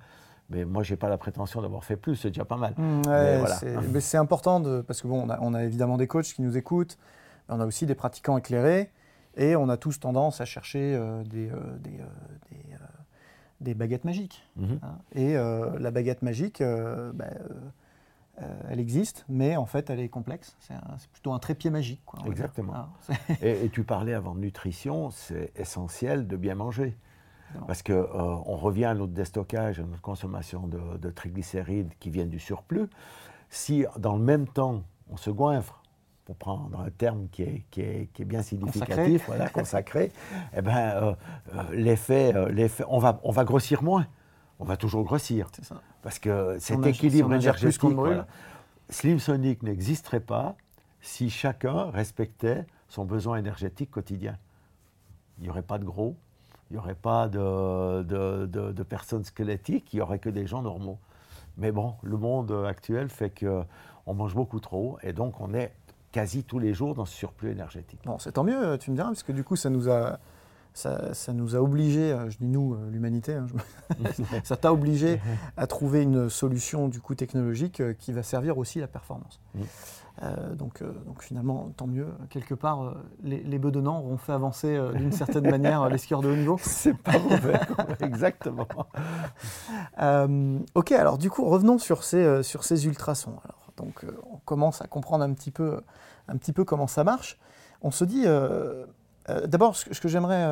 Mais 0.50 0.64
moi, 0.64 0.82
je 0.82 0.92
n'ai 0.92 0.96
pas 0.96 1.08
la 1.08 1.18
prétention 1.18 1.62
d'avoir 1.62 1.84
fait 1.84 1.96
plus, 1.96 2.16
c'est 2.16 2.30
déjà 2.30 2.44
pas 2.44 2.56
mal. 2.56 2.74
Mmh, 2.76 3.02
mais 3.92 4.00
c'est 4.00 4.16
important, 4.16 4.58
de, 4.58 4.80
parce 4.80 5.00
que 5.00 5.06
bon, 5.06 5.28
on 5.40 5.54
a, 5.54 5.64
évidemment 5.64 5.96
des 5.96 6.08
coachs 6.08 6.26
qui 6.26 6.42
nous 6.42 6.56
écoutent, 6.56 6.98
mais 7.48 7.54
on 7.54 7.60
a 7.60 7.66
aussi 7.66 7.86
des 7.86 7.94
pratiquants 7.94 8.36
éclairés, 8.36 8.90
et 9.36 9.54
on 9.54 9.68
a 9.68 9.76
tous 9.76 10.00
tendance 10.00 10.40
à 10.40 10.44
chercher 10.44 10.94
euh, 10.96 11.22
des, 11.22 11.50
euh, 11.50 11.54
euh, 11.86 12.76
des, 13.60 13.74
baguettes 13.74 14.04
magiques. 14.04 14.44
Mmh. 14.56 14.66
Hein. 14.82 14.98
Et 15.14 15.34
la 15.34 15.90
baguette 15.92 16.22
magique, 16.22 16.62
bah, 17.14 17.26
elle 18.68 18.80
existe, 18.80 19.24
mais 19.28 19.56
en 19.56 19.66
fait, 19.66 19.90
elle 19.90 20.00
est 20.00 20.08
complexe. 20.08 20.56
C'est 20.60 21.10
plutôt 21.12 21.32
un 21.32 21.38
trépied 21.38 21.70
magique. 21.70 22.00
Exactement. 22.26 22.88
et, 23.42 23.64
et, 23.64 23.68
tu 23.68 23.84
parlais 23.84 24.14
avant 24.14 24.34
de 24.34 24.40
nutrition, 24.40 25.10
c'est 25.10 25.52
essentiel 25.56 26.26
de 26.26 26.36
bien 26.36 26.54
manger. 26.54 26.96
Parce 27.66 27.82
qu'on 27.82 27.92
euh, 27.92 28.34
revient 28.56 28.86
à 28.86 28.94
notre 28.94 29.12
déstockage, 29.12 29.80
à 29.80 29.82
notre 29.82 30.00
consommation 30.00 30.68
de, 30.68 31.10
triglycérides 31.10 31.92
qui 31.98 32.10
viennent 32.10 32.28
du 32.28 32.38
surplus. 32.38 32.88
Si 33.48 33.84
dans 33.98 34.16
le 34.16 34.22
même 34.22 34.46
temps, 34.46 34.82
on 35.10 35.16
se 35.16 35.30
goinfre, 35.30 35.82
pour 36.24 36.36
prendre 36.36 36.78
un 36.80 36.90
terme 36.90 37.26
qui 37.32 37.42
est, 37.42 37.64
qui 37.70 37.80
est, 37.80 38.24
bien 38.24 38.42
significatif, 38.42 38.86
consacré, 38.96 39.20
voilà, 39.26 39.48
consacré 39.48 40.12
eh 40.56 40.62
ben, 40.62 40.76
euh, 40.76 41.14
euh, 41.54 41.62
l'effet, 41.72 42.32
on, 42.88 42.98
va, 42.98 43.18
on 43.24 43.32
va 43.32 43.44
grossir 43.44 43.82
moins. 43.82 44.06
On 44.60 44.64
va 44.64 44.76
toujours 44.76 45.04
grossir. 45.04 45.48
Ça. 45.62 45.80
Parce 46.02 46.18
que 46.18 46.58
cet 46.58 46.84
équilibre 46.86 47.32
énergétique, 47.32 47.80
Slim 48.90 49.18
Sonic 49.18 49.62
n'existerait 49.62 50.20
pas 50.20 50.56
si 51.00 51.30
chacun 51.30 51.90
respectait 51.90 52.66
son 52.88 53.04
besoin 53.04 53.38
énergétique 53.38 53.90
quotidien. 53.90 54.36
Il 55.38 55.44
n'y 55.44 55.50
aurait 55.50 55.62
pas 55.62 55.78
de 55.78 55.84
gros, 55.84 56.16
il 56.70 56.74
n'y 56.74 56.78
aurait 56.78 56.94
pas 56.94 57.28
de, 57.28 58.02
de, 58.02 58.82
personnes 58.82 59.24
squelettiques, 59.24 59.92
il 59.94 59.96
n'y 59.96 60.02
aurait 60.02 60.18
que 60.18 60.28
des 60.28 60.46
gens 60.46 60.60
normaux. 60.60 60.98
Mais 61.56 61.72
bon, 61.72 61.94
le 62.02 62.18
monde 62.18 62.52
actuel 62.68 63.08
fait 63.08 63.30
qu'on 63.30 64.14
mange 64.14 64.34
beaucoup 64.34 64.60
trop 64.60 64.98
et 65.02 65.12
donc 65.12 65.40
on 65.40 65.54
est 65.54 65.72
quasi 66.12 66.44
tous 66.44 66.58
les 66.58 66.74
jours 66.74 66.94
dans 66.94 67.04
ce 67.04 67.14
surplus 67.14 67.50
énergétique. 67.50 68.00
Bon, 68.04 68.18
c'est 68.18 68.32
tant 68.32 68.44
mieux, 68.44 68.76
tu 68.78 68.90
me 68.90 68.96
diras, 68.96 69.08
parce 69.08 69.22
que 69.22 69.32
du 69.32 69.44
coup, 69.44 69.56
ça 69.56 69.70
nous 69.70 69.88
a, 69.88 70.18
ça, 70.80 71.14
ça 71.14 71.32
nous 71.32 71.56
a 71.56 71.60
obligés, 71.60 72.16
je 72.28 72.38
dis 72.38 72.48
nous, 72.48 72.74
euh, 72.74 72.90
l'humanité, 72.90 73.34
hein, 73.34 73.46
ça 74.44 74.56
t'a 74.56 74.72
obligé 74.72 75.20
à 75.56 75.66
trouver 75.66 76.02
une 76.02 76.28
solution 76.28 76.88
du 76.88 77.00
coup 77.00 77.14
technologique 77.14 77.80
euh, 77.80 77.92
qui 77.92 78.12
va 78.12 78.22
servir 78.22 78.58
aussi 78.58 78.80
la 78.80 78.88
performance. 78.88 79.40
Mm. 79.54 79.60
Euh, 80.22 80.54
donc, 80.54 80.82
euh, 80.82 80.92
donc, 81.06 81.22
finalement, 81.22 81.72
tant 81.76 81.86
mieux. 81.86 82.08
Quelque 82.28 82.54
part, 82.54 82.82
euh, 82.82 82.94
les, 83.22 83.42
les 83.42 83.58
bedonnants 83.58 84.00
auront 84.00 84.18
fait 84.18 84.32
avancer 84.32 84.78
d'une 84.94 85.12
certaine 85.12 85.48
manière 85.50 85.88
les 85.88 85.98
skieurs 85.98 86.20
de 86.20 86.28
haut 86.28 86.36
niveau. 86.36 86.58
C'est 86.60 86.96
pas 86.96 87.18
mauvais, 87.30 87.58
exactement. 88.00 88.68
ok, 90.74 90.92
alors 90.92 91.18
du 91.18 91.30
coup, 91.30 91.44
revenons 91.44 91.78
sur 91.78 92.04
ces, 92.04 92.42
sur 92.42 92.64
ces 92.64 92.86
ultrasons. 92.86 93.36
Alors, 93.44 93.72
donc, 93.76 94.04
on 94.30 94.36
commence 94.38 94.82
à 94.82 94.86
comprendre 94.86 95.24
un 95.24 95.32
petit, 95.32 95.50
peu, 95.50 95.80
un 96.28 96.36
petit 96.36 96.52
peu 96.52 96.64
comment 96.64 96.86
ça 96.86 97.04
marche. 97.04 97.38
On 97.82 97.90
se 97.90 98.04
dit, 98.04 98.26
d'abord, 99.46 99.76
ce 99.76 100.00
que, 100.00 100.08
j'aimerais 100.08 100.46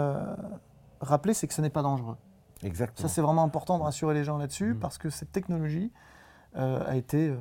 rappeler, 1.00 1.34
c'est 1.34 1.46
que 1.46 1.54
ce 1.54 1.60
n'est 1.60 1.70
pas 1.70 1.82
dangereux. 1.82 2.16
Exactement. 2.62 3.08
Ça, 3.08 3.12
c'est 3.12 3.20
vraiment 3.20 3.44
important 3.44 3.78
de 3.78 3.84
rassurer 3.84 4.14
les 4.14 4.24
gens 4.24 4.38
là-dessus, 4.38 4.74
mm. 4.74 4.78
parce 4.78 4.98
que 4.98 5.10
cette 5.10 5.32
technologie, 5.32 5.92
euh, 6.56 6.82
a, 6.86 6.96
été, 6.96 7.28
euh, 7.28 7.36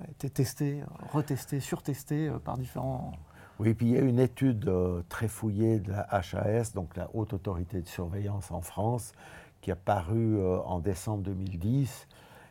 a 0.00 0.10
été 0.10 0.30
testé, 0.30 0.82
retesté, 1.12 1.58
surtesté 1.58 2.28
euh, 2.28 2.38
par 2.38 2.56
différents. 2.56 3.12
Oui, 3.58 3.74
puis 3.74 3.86
il 3.86 3.92
y 3.92 3.98
a 3.98 4.00
une 4.00 4.20
étude 4.20 4.70
très 5.08 5.28
fouillée 5.28 5.80
de 5.80 5.92
la 5.92 6.08
HAS, 6.10 6.72
donc 6.74 6.96
la 6.96 7.08
Haute 7.14 7.32
Autorité 7.32 7.80
de 7.80 7.86
Surveillance 7.86 8.50
en 8.50 8.60
France, 8.62 9.12
qui 9.60 9.70
a 9.70 9.76
paru 9.76 10.44
en 10.64 10.80
décembre 10.80 11.22
2010 11.22 12.08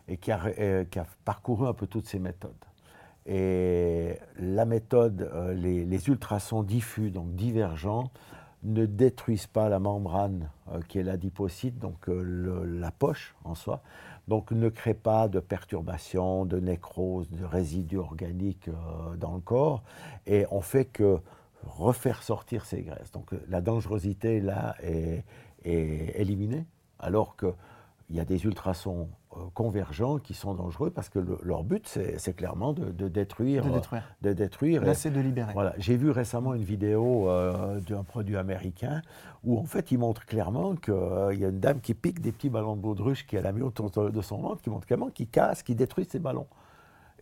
et 0.08 0.16
qui 0.16 0.32
a, 0.32 0.86
qui 0.86 1.00
a, 1.00 1.06
parcouru 1.26 1.68
un 1.68 1.74
peu 1.74 1.88
toutes 1.88 2.08
ces 2.08 2.20
méthodes. 2.20 2.54
Et 3.26 4.18
la 4.38 4.66
méthode, 4.66 5.32
les, 5.56 5.86
les, 5.86 6.10
ultrasons 6.10 6.62
diffus, 6.62 7.10
donc 7.10 7.36
divergents, 7.36 8.12
ne 8.64 8.86
détruisent 8.86 9.48
pas 9.48 9.70
la 9.70 9.80
membrane 9.80 10.50
qui 10.88 11.00
est 11.00 11.04
l'adipocyte, 11.04 11.80
donc 11.80 12.08
la 12.08 12.92
poche 12.92 13.36
en 13.44 13.56
soi, 13.56 13.82
donc 14.28 14.52
ne 14.52 14.70
crée 14.70 14.94
pas 14.94 15.28
de 15.28 15.40
perturbations, 15.40 16.46
de 16.46 16.60
nécrose, 16.60 17.30
de 17.30 17.44
résidus 17.44 17.98
organiques 17.98 18.70
euh, 18.70 19.16
dans 19.18 19.36
le 19.36 19.42
corps, 19.42 19.84
et 20.26 20.46
on 20.52 20.62
fait 20.62 20.86
que 20.86 21.20
refaire 21.66 22.24
sortir 22.24 22.66
ces 22.66 22.82
graisses. 22.84 23.12
Donc 23.12 23.32
la 23.48 23.62
dangerosité 23.62 24.40
là 24.40 24.76
est, 24.82 25.24
éliminée, 25.66 26.66
alors 27.00 27.38
qu'il 27.38 27.54
y 28.10 28.20
a 28.20 28.26
des 28.26 28.44
ultrasons 28.44 29.04
euh, 29.04 29.23
convergents 29.54 30.18
qui 30.18 30.34
sont 30.34 30.54
dangereux 30.54 30.90
parce 30.90 31.10
que 31.10 31.20
leur 31.44 31.64
but, 31.64 31.88
c'est 31.88 32.36
clairement 32.36 32.74
de, 32.74 33.08
détruire. 33.08 33.66
De 33.66 33.72
détruire. 33.72 34.04
De 34.22 34.34
détruire. 34.34 34.84
Là, 34.84 34.94
c'est 34.94 35.12
de 35.12 35.20
libérer. 35.20 35.54
Voilà. 35.54 35.74
J'ai 35.78 35.96
vu 35.96 36.12
récemment 36.12 36.54
une 36.54 36.64
vidéo 36.64 37.30
euh, 37.30 37.80
d'un 37.82 38.04
produit 38.04 38.38
américain 38.38 39.02
où, 39.44 39.58
en 39.58 39.66
fait, 39.66 39.92
il 39.92 40.00
montre 40.00 40.26
clairement 40.26 40.76
qu'il 40.76 40.94
euh, 40.94 41.34
y 41.34 41.46
a 41.46 41.50
une 41.50 41.60
dame 41.60 41.82
qui 41.82 41.94
pique 41.94 42.22
des 42.22 42.32
petits 42.32 42.50
ballons 42.50 42.76
de 42.76 42.82
baudruche 42.82 43.26
qu'elle 43.26 43.46
a 43.46 43.52
mis 43.52 43.62
autour 43.62 43.90
de 43.90 44.22
son 44.22 44.38
ventre, 44.38 44.62
qui 44.62 44.70
montre 44.70 44.88
clairement 44.88 45.10
qu'il 45.10 45.28
casse, 45.28 45.64
qui 45.64 45.76
détruit 45.76 46.08
ces 46.10 46.20
ballons. 46.20 46.48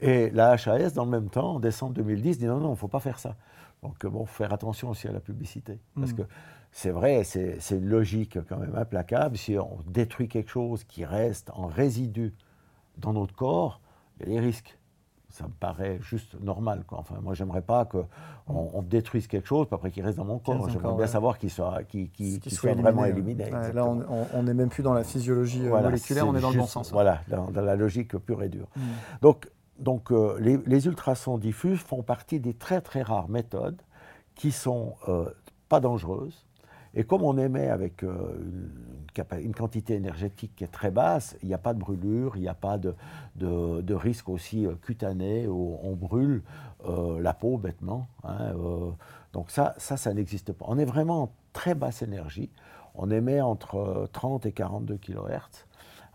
Et 0.02 0.32
la 0.32 0.54
HAS, 0.54 0.94
dans 0.94 1.06
le 1.06 1.12
même 1.12 1.30
temps, 1.30 1.56
en 1.56 1.60
décembre 1.60 1.94
2010, 1.94 2.40
dit 2.40 2.46
non, 2.46 2.60
non, 2.60 2.70
il 2.70 2.72
ne 2.72 2.76
faut 2.76 2.88
pas 2.88 3.00
faire 3.00 3.20
ça. 3.20 3.36
Donc, 3.84 4.06
bon, 4.06 4.26
faire 4.26 4.54
attention 4.54 4.90
aussi 4.90 5.08
à 5.08 5.12
la 5.12 5.20
publicité. 5.20 5.80
Parce 5.96 6.12
hmm. 6.12 6.18
que 6.18 6.22
c'est 6.72 6.92
vrai, 6.92 7.24
c'est 7.24 7.60
une 7.72 7.88
logique 7.88 8.38
quand 8.48 8.58
même 8.58 8.76
implacable. 8.76 9.38
Si 9.38 9.58
on 9.58 9.80
détruit 9.88 10.28
quelque 10.28 10.50
chose 10.50 10.84
qui 10.86 11.04
reste 11.04 11.52
en 11.54 11.68
résidu 11.68 12.34
dans 12.98 13.14
notre 13.14 13.36
corps, 13.36 13.82
il 14.20 14.28
y 14.28 14.32
a 14.32 14.40
des 14.40 14.46
risques. 14.46 14.78
Ça 15.30 15.46
me 15.46 15.54
paraît 15.54 15.98
juste 16.02 16.38
normal. 16.42 16.84
Quoi. 16.86 17.00
Enfin, 17.00 17.16
moi, 17.22 17.34
j'aimerais 17.34 17.62
pas 17.62 17.86
qu'on 17.86 18.08
on 18.48 18.82
détruise 18.82 19.28
quelque 19.28 19.48
chose, 19.48 19.66
puis 19.68 19.76
après 19.76 19.90
qu'il 19.90 20.04
reste 20.04 20.18
dans 20.18 20.26
mon 20.26 20.40
corps. 20.40 20.70
J'aimerais 20.70 20.96
bien 20.96 21.08
savoir 21.08 21.38
qu'il 21.38 21.50
soit, 21.50 21.80
soit, 22.48 22.74
vraiment 22.74 23.06
éliminé. 23.06 23.50
là, 23.50 23.86
on 23.86 24.44
n'est 24.44 24.54
même 24.54 24.70
plus 24.70 24.84
dans 24.84 24.94
la 24.94 25.06
physiologie 25.06 25.68
euh, 25.68 25.82
moléculaire, 25.82 26.28
on 26.28 26.36
est 26.36 26.42
dans 26.42 26.52
le 26.52 26.58
bon 26.58 26.68
sens. 26.68 26.92
Voilà, 26.92 27.22
dans, 27.30 27.50
la 27.62 27.76
logique 27.76 28.18
pure 28.18 28.44
et 28.44 28.50
dure. 28.50 28.68
Hmm. 28.76 28.82
Donc, 29.22 29.50
donc 29.80 30.12
euh, 30.12 30.38
les, 30.40 30.86
ultrasons 30.86 31.38
diffus 31.38 31.78
font 31.78 32.04
partie 32.04 32.40
des 32.40 32.54
très 32.54 32.82
très 32.82 33.02
rares 33.02 33.30
méthodes 33.30 33.82
qui 34.36 34.52
sont 34.52 34.96
euh, 35.08 35.30
pas 35.70 35.80
dangereuses, 35.80 36.46
et 36.94 37.06
comme 37.06 37.24
on 37.24 37.38
émet 37.38 37.70
avec 37.70 38.04
euh, 38.04 38.38
une, 39.40 39.56
quantité 39.56 39.94
énergétique 39.94 40.52
qui 40.56 40.66
est 40.66 40.72
très 40.72 40.92
basse, 40.92 41.38
il 41.42 41.48
n'y 41.48 41.54
a 41.54 41.58
pas 41.58 41.74
de 41.74 41.80
brûlure, 41.80 42.36
il 42.36 42.42
n'y 42.42 42.50
a 42.50 42.54
pas 42.54 42.78
de, 42.78 43.94
risque 43.94 44.28
aussi 44.28 44.66
euh, 44.66 44.76
cutané 44.82 45.48
où 45.48 45.78
on 45.84 45.94
brûle 45.94 46.44
euh, 46.86 47.22
la 47.22 47.34
peau 47.34 47.58
bêtement. 47.58 48.08
Hein, 48.26 48.54
donc 49.32 49.52
ça, 49.52 49.74
ça, 49.78 50.14
n'existe 50.14 50.52
pas. 50.52 50.66
On 50.68 50.78
est 50.78 50.86
vraiment 50.86 51.24
en 51.24 51.32
très 51.54 51.76
basse 51.76 52.02
énergie. 52.02 52.50
On 52.96 53.10
émet 53.10 53.40
entre 53.40 54.10
30 54.12 54.46
et 54.46 54.52
42 54.52 54.98
kHz 54.98 55.66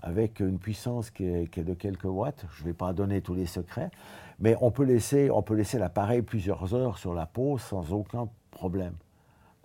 avec 0.02 0.40
une 0.40 0.58
puissance 0.58 1.10
qui 1.10 1.24
est, 1.24 1.58
de 1.58 1.74
quelques 1.74 2.04
watts. 2.04 2.44
Je 2.52 2.62
ne 2.62 2.68
vais 2.68 2.74
pas 2.74 2.92
donner 2.92 3.22
tous 3.22 3.34
les 3.34 3.46
secrets, 3.46 3.90
mais 4.38 4.56
on 4.60 4.70
peut 4.70 4.84
laisser 4.84 5.30
l'appareil 5.78 6.20
plusieurs 6.20 6.74
heures 6.74 6.98
sur 6.98 7.14
la 7.14 7.24
peau 7.24 7.56
sans 7.56 7.94
aucun 7.94 8.28
problème. 8.50 8.92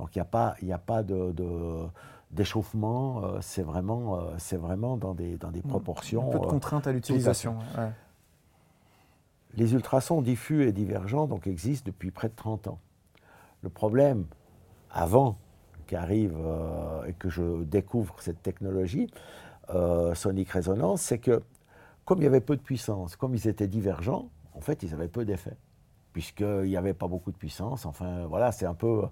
Donc 0.01 0.15
il 0.15 0.17
n'y 0.17 0.23
a 0.23 0.25
pas, 0.25 0.55
a 0.59 0.77
pas 0.79 1.03
de, 1.03 1.31
d'échauffement, 2.31 3.23
euh, 3.23 3.37
c'est 3.39 3.61
vraiment, 3.61 4.15
euh, 4.15 4.31
c'est 4.39 4.57
vraiment 4.57 4.97
dans 4.97 5.13
des, 5.13 5.37
dans 5.37 5.51
des 5.51 5.61
proportions. 5.61 6.27
Un 6.27 6.31
peu 6.31 6.39
de 6.39 6.45
euh, 6.45 6.49
contraintes 6.49 6.87
à 6.87 6.91
l'utilisation. 6.91 7.59
Les 9.53 9.73
ultrasons 9.73 10.23
diffus 10.23 10.63
et 10.63 10.71
divergents 10.71 11.27
donc, 11.27 11.45
existent 11.45 11.83
depuis 11.85 12.09
près 12.09 12.29
de 12.29 12.35
30 12.35 12.67
ans. 12.67 12.79
Le 13.61 13.69
problème, 13.69 14.25
avant 14.89 15.37
qu'arrive 15.85 16.35
et 17.05 17.13
que 17.13 17.29
je 17.29 17.63
découvre 17.63 18.15
cette 18.21 18.41
technologie, 18.41 19.07
sonic 20.15 20.49
résonance, 20.49 21.01
c'est 21.01 21.19
que 21.19 21.43
comme 22.05 22.19
il 22.19 22.23
y 22.23 22.27
avait 22.27 22.41
peu 22.41 22.55
de 22.55 22.61
puissance, 22.61 23.15
comme 23.15 23.35
ils 23.35 23.47
étaient 23.47 23.67
divergents, 23.67 24.29
en 24.55 24.61
fait, 24.61 24.81
ils 24.81 24.95
avaient 24.95 25.09
peu 25.09 25.25
d'effet 25.25 25.57
puisqu'il 26.13 26.63
n'y 26.63 26.78
avait 26.78 26.93
pas 26.93 27.08
beaucoup 27.08 27.32
de 27.32 27.38
puissance. 27.38 27.86
Enfin, 27.86 28.26
voilà, 28.28 28.52
c'est 28.52 28.65
un 28.65 28.74
peu 28.74 29.04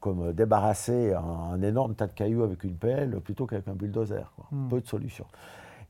comme 0.00 0.32
débarrasser 0.32 1.14
un, 1.14 1.60
énorme 1.62 1.94
tas 1.94 2.06
de 2.06 2.12
cailloux 2.12 2.42
avec 2.42 2.64
une 2.64 2.76
pelle 2.76 3.20
plutôt 3.20 3.46
qu'avec 3.46 3.68
un 3.68 3.74
bulldozer. 3.74 4.32
Hmm. 4.50 4.68
Peu 4.68 4.80
de 4.80 4.86
solutions. 4.86 5.26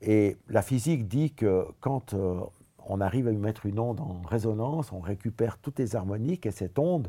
Et 0.00 0.36
la 0.48 0.62
physique 0.62 1.08
dit 1.08 1.32
que 1.32 1.66
quand 1.80 2.14
euh, 2.14 2.40
on 2.86 3.00
arrive 3.00 3.28
à 3.28 3.30
lui 3.30 3.38
mettre 3.38 3.66
une 3.66 3.78
onde 3.78 4.00
en 4.00 4.22
résonance, 4.26 4.92
on 4.92 5.00
récupère 5.00 5.58
toutes 5.58 5.78
les 5.78 5.96
harmoniques 5.96 6.46
et 6.46 6.50
cette 6.50 6.78
onde, 6.78 7.08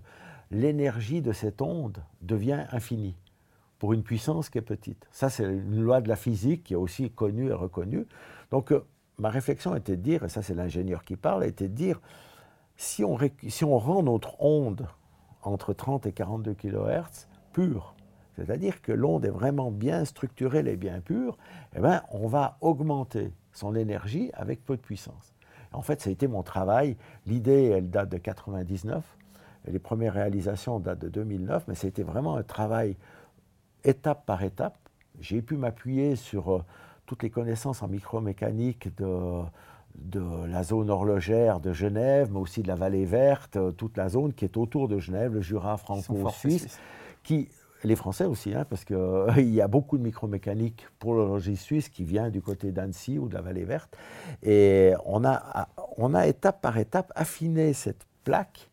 l'énergie 0.51 1.21
de 1.21 1.31
cette 1.31 1.61
onde 1.61 1.99
devient 2.21 2.65
infinie 2.71 3.15
pour 3.77 3.93
une 3.93 4.03
puissance 4.03 4.49
qui 4.49 4.57
est 4.57 4.63
petite. 4.63 5.07
Ça, 5.11 5.29
c'est 5.29 5.43
une 5.43 5.81
loi 5.81 6.01
de 6.01 6.09
la 6.09 6.15
physique 6.15 6.65
qui 6.65 6.73
est 6.73 6.77
aussi 6.77 7.11
connue 7.11 7.47
et 7.47 7.53
reconnue. 7.53 8.05
Donc, 8.51 8.71
euh, 8.71 8.83
ma 9.17 9.29
réflexion 9.29 9.75
était 9.75 9.95
de 9.95 10.01
dire, 10.01 10.23
et 10.23 10.29
ça 10.29 10.41
c'est 10.41 10.53
l'ingénieur 10.53 11.03
qui 11.03 11.15
parle, 11.15 11.45
était 11.45 11.69
de 11.69 11.75
dire, 11.75 12.01
si 12.79 13.03
on, 13.03 13.77
rend 13.77 14.03
notre 14.03 14.41
onde 14.41 14.87
entre 15.43 15.73
30 15.73 16.05
et 16.05 16.13
42 16.13 16.53
kHz 16.53 17.27
pure, 17.51 17.93
c'est-à-dire 18.37 18.81
que 18.81 18.93
l'onde 18.93 19.25
est 19.25 19.31
vraiment 19.31 19.69
bien 19.69 20.05
structurée, 20.05 20.59
elle 20.59 20.69
est 20.69 20.77
bien 20.77 21.01
pure, 21.01 21.37
eh 21.75 21.81
ben, 21.81 22.01
on 22.11 22.27
va 22.27 22.57
augmenter 22.61 23.33
son 23.51 23.75
énergie 23.75 24.31
avec 24.33 24.63
peu 24.63 24.77
de 24.77 24.81
puissance. 24.81 25.35
En 25.73 25.81
fait, 25.81 25.99
ça 25.99 26.09
a 26.09 26.13
été 26.13 26.27
mon 26.29 26.41
travail. 26.41 26.95
L'idée, 27.25 27.65
elle 27.65 27.89
date 27.89 28.09
de 28.09 28.17
99. 28.17 29.03
Et 29.67 29.71
les 29.71 29.79
premières 29.79 30.13
réalisations 30.13 30.79
datent 30.79 30.99
de 30.99 31.09
2009, 31.09 31.65
mais 31.67 31.75
c'était 31.75 32.03
vraiment 32.03 32.37
un 32.37 32.43
travail 32.43 32.95
étape 33.83 34.25
par 34.25 34.41
étape. 34.41 34.77
J'ai 35.19 35.41
pu 35.41 35.57
m'appuyer 35.57 36.15
sur 36.15 36.55
euh, 36.55 36.63
toutes 37.05 37.23
les 37.23 37.29
connaissances 37.29 37.83
en 37.83 37.89
micromécanique 37.89 38.95
de, 38.95 39.43
de 39.95 40.45
la 40.47 40.63
zone 40.63 40.89
horlogère 40.89 41.59
de 41.59 41.73
Genève, 41.73 42.29
mais 42.31 42.39
aussi 42.39 42.61
de 42.61 42.67
la 42.67 42.75
vallée 42.75 43.05
verte, 43.05 43.57
euh, 43.57 43.71
toute 43.71 43.97
la 43.97 44.09
zone 44.09 44.33
qui 44.33 44.45
est 44.45 44.57
autour 44.57 44.87
de 44.87 44.99
Genève, 44.99 45.33
le 45.33 45.41
Jura 45.41 45.77
franco-suisse, 45.77 46.79
qui 47.23 47.49
les 47.83 47.95
Français 47.95 48.25
aussi, 48.25 48.53
hein, 48.53 48.65
parce 48.69 48.83
qu'il 48.83 48.95
euh, 48.95 49.31
y 49.41 49.61
a 49.61 49.67
beaucoup 49.67 49.97
de 49.97 50.03
micromécanique 50.03 50.87
pour 50.99 51.13
l'horlogerie 51.13 51.57
suisse 51.57 51.89
qui 51.89 52.03
vient 52.03 52.29
du 52.29 52.41
côté 52.41 52.71
d'Annecy 52.71 53.19
ou 53.19 53.29
de 53.29 53.35
la 53.35 53.41
vallée 53.41 53.65
verte. 53.65 53.97
Et 54.43 54.93
on 55.05 55.23
a, 55.25 55.67
on 55.97 56.13
a 56.13 56.27
étape 56.27 56.61
par 56.61 56.77
étape 56.77 57.11
affiné 57.15 57.73
cette 57.73 58.05
plaque, 58.23 58.69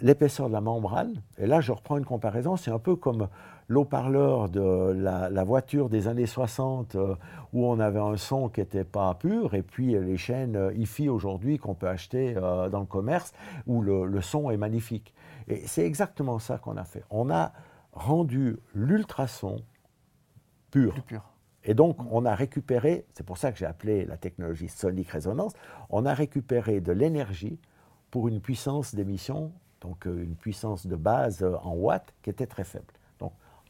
l'épaisseur 0.00 0.48
de 0.48 0.52
la 0.52 0.60
membrane. 0.60 1.14
Et 1.38 1.46
là, 1.46 1.60
je 1.60 1.72
reprends 1.72 1.96
une 1.96 2.04
comparaison, 2.04 2.56
c'est 2.56 2.70
un 2.70 2.78
peu 2.78 2.96
comme 2.96 3.28
l'eau-parleur 3.68 4.48
de 4.48 4.92
la, 4.92 5.44
voiture 5.44 5.88
des 5.88 6.08
années 6.08 6.26
60 6.26 6.94
euh, 6.94 7.14
où 7.52 7.66
on 7.66 7.80
avait 7.80 8.00
un 8.00 8.16
son 8.16 8.48
qui 8.48 8.60
n'était 8.60 8.84
pas 8.84 9.14
pur, 9.14 9.54
et 9.54 9.62
puis 9.62 9.92
les 9.92 10.16
chaînes 10.16 10.56
euh, 10.56 10.74
IFI 10.74 11.08
aujourd'hui 11.08 11.58
qu'on 11.58 11.74
peut 11.74 11.88
acheter 11.88 12.34
euh, 12.36 12.68
dans 12.68 12.80
le 12.80 12.86
commerce 12.86 13.32
où 13.66 13.82
le, 13.82 14.20
son 14.20 14.50
est 14.50 14.56
magnifique. 14.56 15.14
Et 15.48 15.66
c'est 15.66 15.84
exactement 15.84 16.38
ça 16.38 16.58
qu'on 16.58 16.76
a 16.76 16.84
fait. 16.84 17.04
On 17.10 17.30
a 17.30 17.52
rendu 17.92 18.58
l'ultrason 18.74 19.56
pur. 20.70 20.94
pur. 21.04 21.22
Et 21.66 21.72
donc, 21.72 21.96
on 22.10 22.26
a 22.26 22.34
récupéré, 22.34 23.06
c'est 23.14 23.24
pour 23.24 23.38
ça 23.38 23.50
que 23.50 23.58
j'ai 23.58 23.64
appelé 23.64 24.04
la 24.04 24.18
technologie 24.18 24.68
sonic 24.68 25.08
résonance, 25.08 25.52
on 25.88 26.04
a 26.04 26.12
récupéré 26.12 26.80
de 26.80 26.92
l'énergie 26.92 27.58
pour 28.10 28.28
une 28.28 28.40
puissance 28.40 28.94
d'émission, 28.94 29.52
donc 29.80 30.04
une 30.04 30.36
puissance 30.36 30.86
de 30.86 30.96
base 30.96 31.42
en 31.62 31.72
watts 31.72 32.14
qui 32.22 32.28
était 32.28 32.46
très 32.46 32.64
faible 32.64 32.92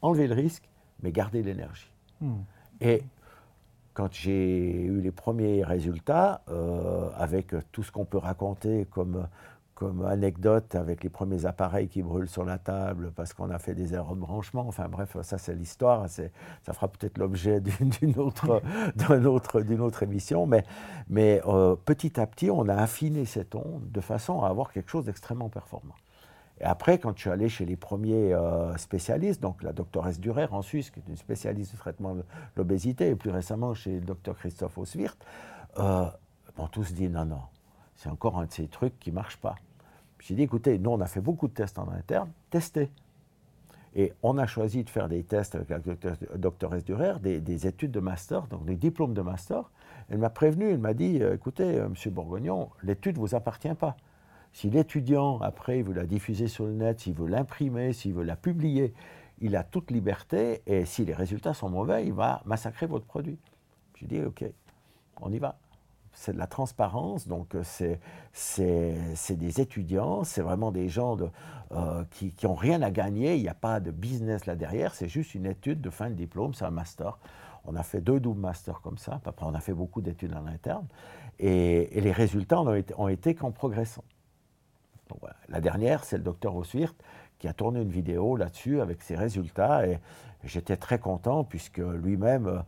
enlever 0.01 0.27
le 0.27 0.35
risque, 0.35 0.69
mais 1.01 1.11
garder 1.11 1.43
l'énergie. 1.43 1.91
Hmm. 2.21 2.41
Et 2.81 3.03
quand 3.93 4.11
j'ai 4.11 4.83
eu 4.83 4.99
les 4.99 5.11
premiers 5.11 5.63
résultats, 5.63 6.41
euh, 6.49 7.09
avec 7.15 7.55
tout 7.71 7.81
ce 7.81 7.91
qu'on 7.91 8.05
peut 8.05 8.17
raconter 8.17 8.85
comme, 8.91 9.27
comme 9.73 10.05
anecdote, 10.05 10.75
avec 10.75 11.03
les 11.03 11.09
premiers 11.09 11.45
appareils 11.45 11.87
qui 11.87 12.01
brûlent 12.01 12.29
sur 12.29 12.45
la 12.45 12.57
table 12.57 13.11
parce 13.15 13.33
qu'on 13.33 13.49
a 13.51 13.59
fait 13.59 13.73
des 13.73 13.93
erreurs 13.93 14.15
de 14.15 14.21
branchement, 14.21 14.65
enfin 14.67 14.87
bref, 14.89 15.17
ça 15.21 15.37
c'est 15.37 15.53
l'histoire, 15.53 16.09
ça 16.09 16.73
fera 16.73 16.87
peut-être 16.87 17.17
l'objet 17.17 17.61
d'une 18.01 18.17
autre, 18.17 18.61
autre, 19.25 19.61
autre, 19.79 20.03
émission, 20.03 20.45
mais, 20.45 20.63
mais 21.09 21.41
euh, 21.45 21.75
petit 21.75 22.19
à 22.19 22.27
petit, 22.27 22.49
on 22.49 22.67
a 22.67 22.75
affiné 22.75 23.25
cette 23.25 23.55
onde 23.55 23.91
de 23.91 24.01
façon 24.01 24.41
à 24.41 24.49
avoir 24.49 24.71
quelque 24.71 24.89
chose 24.89 25.05
d'extrêmement 25.05 25.49
performant. 25.49 25.95
Et 26.61 26.63
après, 26.63 26.99
quand 26.99 27.13
je 27.15 27.21
suis 27.21 27.29
allé 27.29 27.49
chez 27.49 27.65
les 27.65 27.75
premiers 27.75 28.33
euh, 28.33 28.75
spécialistes, 28.77 29.41
donc 29.41 29.61
la 29.61 29.73
doctoresse 29.73 30.19
Durer 30.19 30.47
en 30.51 30.61
Suisse, 30.61 30.89
qui 30.89 30.99
est 30.99 31.09
une 31.09 31.17
spécialiste 31.17 31.71
du 31.71 31.77
traitement 31.77 32.15
de 32.15 32.23
l'obésité, 32.55 33.09
et 33.09 33.15
plus 33.15 33.29
récemment 33.29 33.73
chez 33.73 33.95
le 33.95 34.05
docteur 34.05 34.37
Christophe 34.37 34.77
Oswirt, 34.77 35.17
euh, 35.79 36.05
on 36.57 36.67
tous 36.67 36.93
dit 36.93 37.09
non, 37.09 37.25
non, 37.25 37.41
c'est 37.95 38.09
encore 38.09 38.39
un 38.39 38.45
de 38.45 38.51
ces 38.51 38.67
trucs 38.67 38.97
qui 38.99 39.09
ne 39.09 39.15
marche 39.15 39.37
pas. 39.37 39.55
J'ai 40.19 40.33
dit, 40.33 40.43
écoutez, 40.43 40.79
nous, 40.79 40.89
on 40.89 41.01
a 41.01 41.05
fait 41.05 41.21
beaucoup 41.21 41.47
de 41.47 41.53
tests 41.53 41.77
en 41.77 41.89
interne, 41.91 42.31
testez. 42.49 42.89
Et 43.93 44.13
on 44.23 44.37
a 44.37 44.47
choisi 44.47 44.83
de 44.83 44.89
faire 44.89 45.07
des 45.07 45.23
tests 45.23 45.55
avec 45.55 45.69
la 45.69 45.79
doctoresse 46.35 46.83
Durer, 46.83 47.19
des, 47.21 47.39
des 47.39 47.67
études 47.67 47.91
de 47.91 47.99
master, 47.99 48.47
donc 48.47 48.65
des 48.65 48.75
diplômes 48.75 49.13
de 49.13 49.21
master. 49.21 49.69
Elle 50.09 50.17
m'a 50.17 50.29
prévenu, 50.29 50.69
elle 50.69 50.79
m'a 50.79 50.93
dit, 50.93 51.21
euh, 51.21 51.35
écoutez, 51.35 51.81
monsieur 51.81 52.11
Bourgognon, 52.11 52.69
l'étude 52.81 53.15
ne 53.15 53.21
vous 53.21 53.35
appartient 53.35 53.73
pas. 53.73 53.97
Si 54.55 54.69
l'étudiant, 54.69 55.39
après, 55.41 55.79
il 55.79 55.83
veut 55.83 55.93
la 55.93 56.05
diffuser 56.05 56.47
sur 56.47 56.63
le 56.63 56.71
net, 56.71 57.01
s'il 57.01 57.13
veut 57.13 57.27
l'imprimer, 57.27 57.91
s'il 57.91 58.13
veut 58.13 58.23
la 58.23 58.37
publier, 58.37 58.93
il 59.39 59.53
a 59.57 59.65
toute 59.65 59.91
liberté 59.91 60.61
et 60.65 60.85
si 60.85 61.03
les 61.03 61.13
résultats 61.13 61.53
sont 61.53 61.69
mauvais, 61.69 62.05
il 62.05 62.13
va 62.13 62.41
massacrer 62.45 62.85
votre 62.85 63.05
produit. 63.05 63.37
Je 63.95 64.05
dis, 64.05 64.21
OK, 64.21 64.45
on 65.19 65.29
y 65.33 65.39
va. 65.39 65.57
C'est 66.13 66.31
de 66.31 66.37
la 66.37 66.47
transparence, 66.47 67.27
donc 67.27 67.53
euh, 67.53 67.63
c'est 68.31 69.35
des 69.35 69.59
étudiants, 69.59 70.23
c'est 70.23 70.41
vraiment 70.41 70.71
des 70.71 70.87
gens 70.87 71.17
euh, 71.73 72.05
qui 72.11 72.33
n'ont 72.45 72.55
rien 72.55 72.81
à 72.81 72.91
gagner, 72.91 73.35
il 73.35 73.41
n'y 73.41 73.49
a 73.49 73.53
pas 73.53 73.81
de 73.81 73.91
business 73.91 74.45
là 74.45 74.55
derrière, 74.55 74.95
c'est 74.95 75.09
juste 75.09 75.35
une 75.35 75.47
étude 75.47 75.81
de 75.81 75.89
fin 75.89 76.09
de 76.09 76.15
diplôme, 76.15 76.53
c'est 76.53 76.63
un 76.63 76.71
master. 76.71 77.19
On 77.65 77.75
a 77.75 77.83
fait 77.83 77.99
deux 77.99 78.21
doubles 78.21 78.39
masters 78.39 78.79
comme 78.79 78.99
ça, 78.99 79.19
après 79.25 79.45
on 79.45 79.53
a 79.53 79.59
fait 79.59 79.73
beaucoup 79.73 80.01
d'études 80.01 80.33
en 80.33 80.47
interne, 80.47 80.87
et, 81.39 81.89
les 81.99 82.13
résultats 82.13 82.61
ont 82.61 82.73
été, 82.73 82.93
ont 82.97 83.09
été 83.09 83.35
qu'en 83.35 83.51
progressant. 83.51 84.05
La 85.49 85.61
dernière, 85.61 86.03
c'est 86.03 86.17
le 86.17 86.23
docteur 86.23 86.55
Oswirt 86.55 86.95
qui 87.39 87.47
a 87.47 87.53
tourné 87.53 87.81
une 87.81 87.89
vidéo 87.89 88.35
là-dessus 88.35 88.81
avec 88.81 89.01
ses 89.01 89.15
résultats 89.15 89.85
et 89.87 89.99
j'étais 90.43 90.77
très 90.77 90.99
content 90.99 91.43
puisque 91.43 91.77
lui-même 91.77 92.47
euh, 92.47 92.59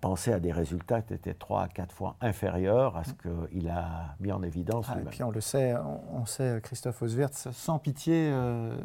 pensait 0.00 0.32
à 0.32 0.40
des 0.40 0.52
résultats 0.52 1.02
qui 1.02 1.14
étaient 1.14 1.34
trois 1.34 1.64
à 1.64 1.68
quatre 1.68 1.92
fois 1.92 2.16
inférieurs 2.20 2.96
à 2.96 3.04
ce 3.04 3.12
qu'il 3.12 3.68
a 3.68 4.14
mis 4.20 4.32
en 4.32 4.42
évidence. 4.42 4.86
Ah, 4.88 4.98
et 5.00 5.04
puis 5.04 5.22
on 5.22 5.30
le 5.30 5.40
sait, 5.40 5.74
on, 6.12 6.26
sait 6.26 6.60
Christophe 6.62 7.02
Oswirt 7.02 7.34
sans 7.34 7.78
pitié. 7.78 8.30
Euh, 8.32 8.76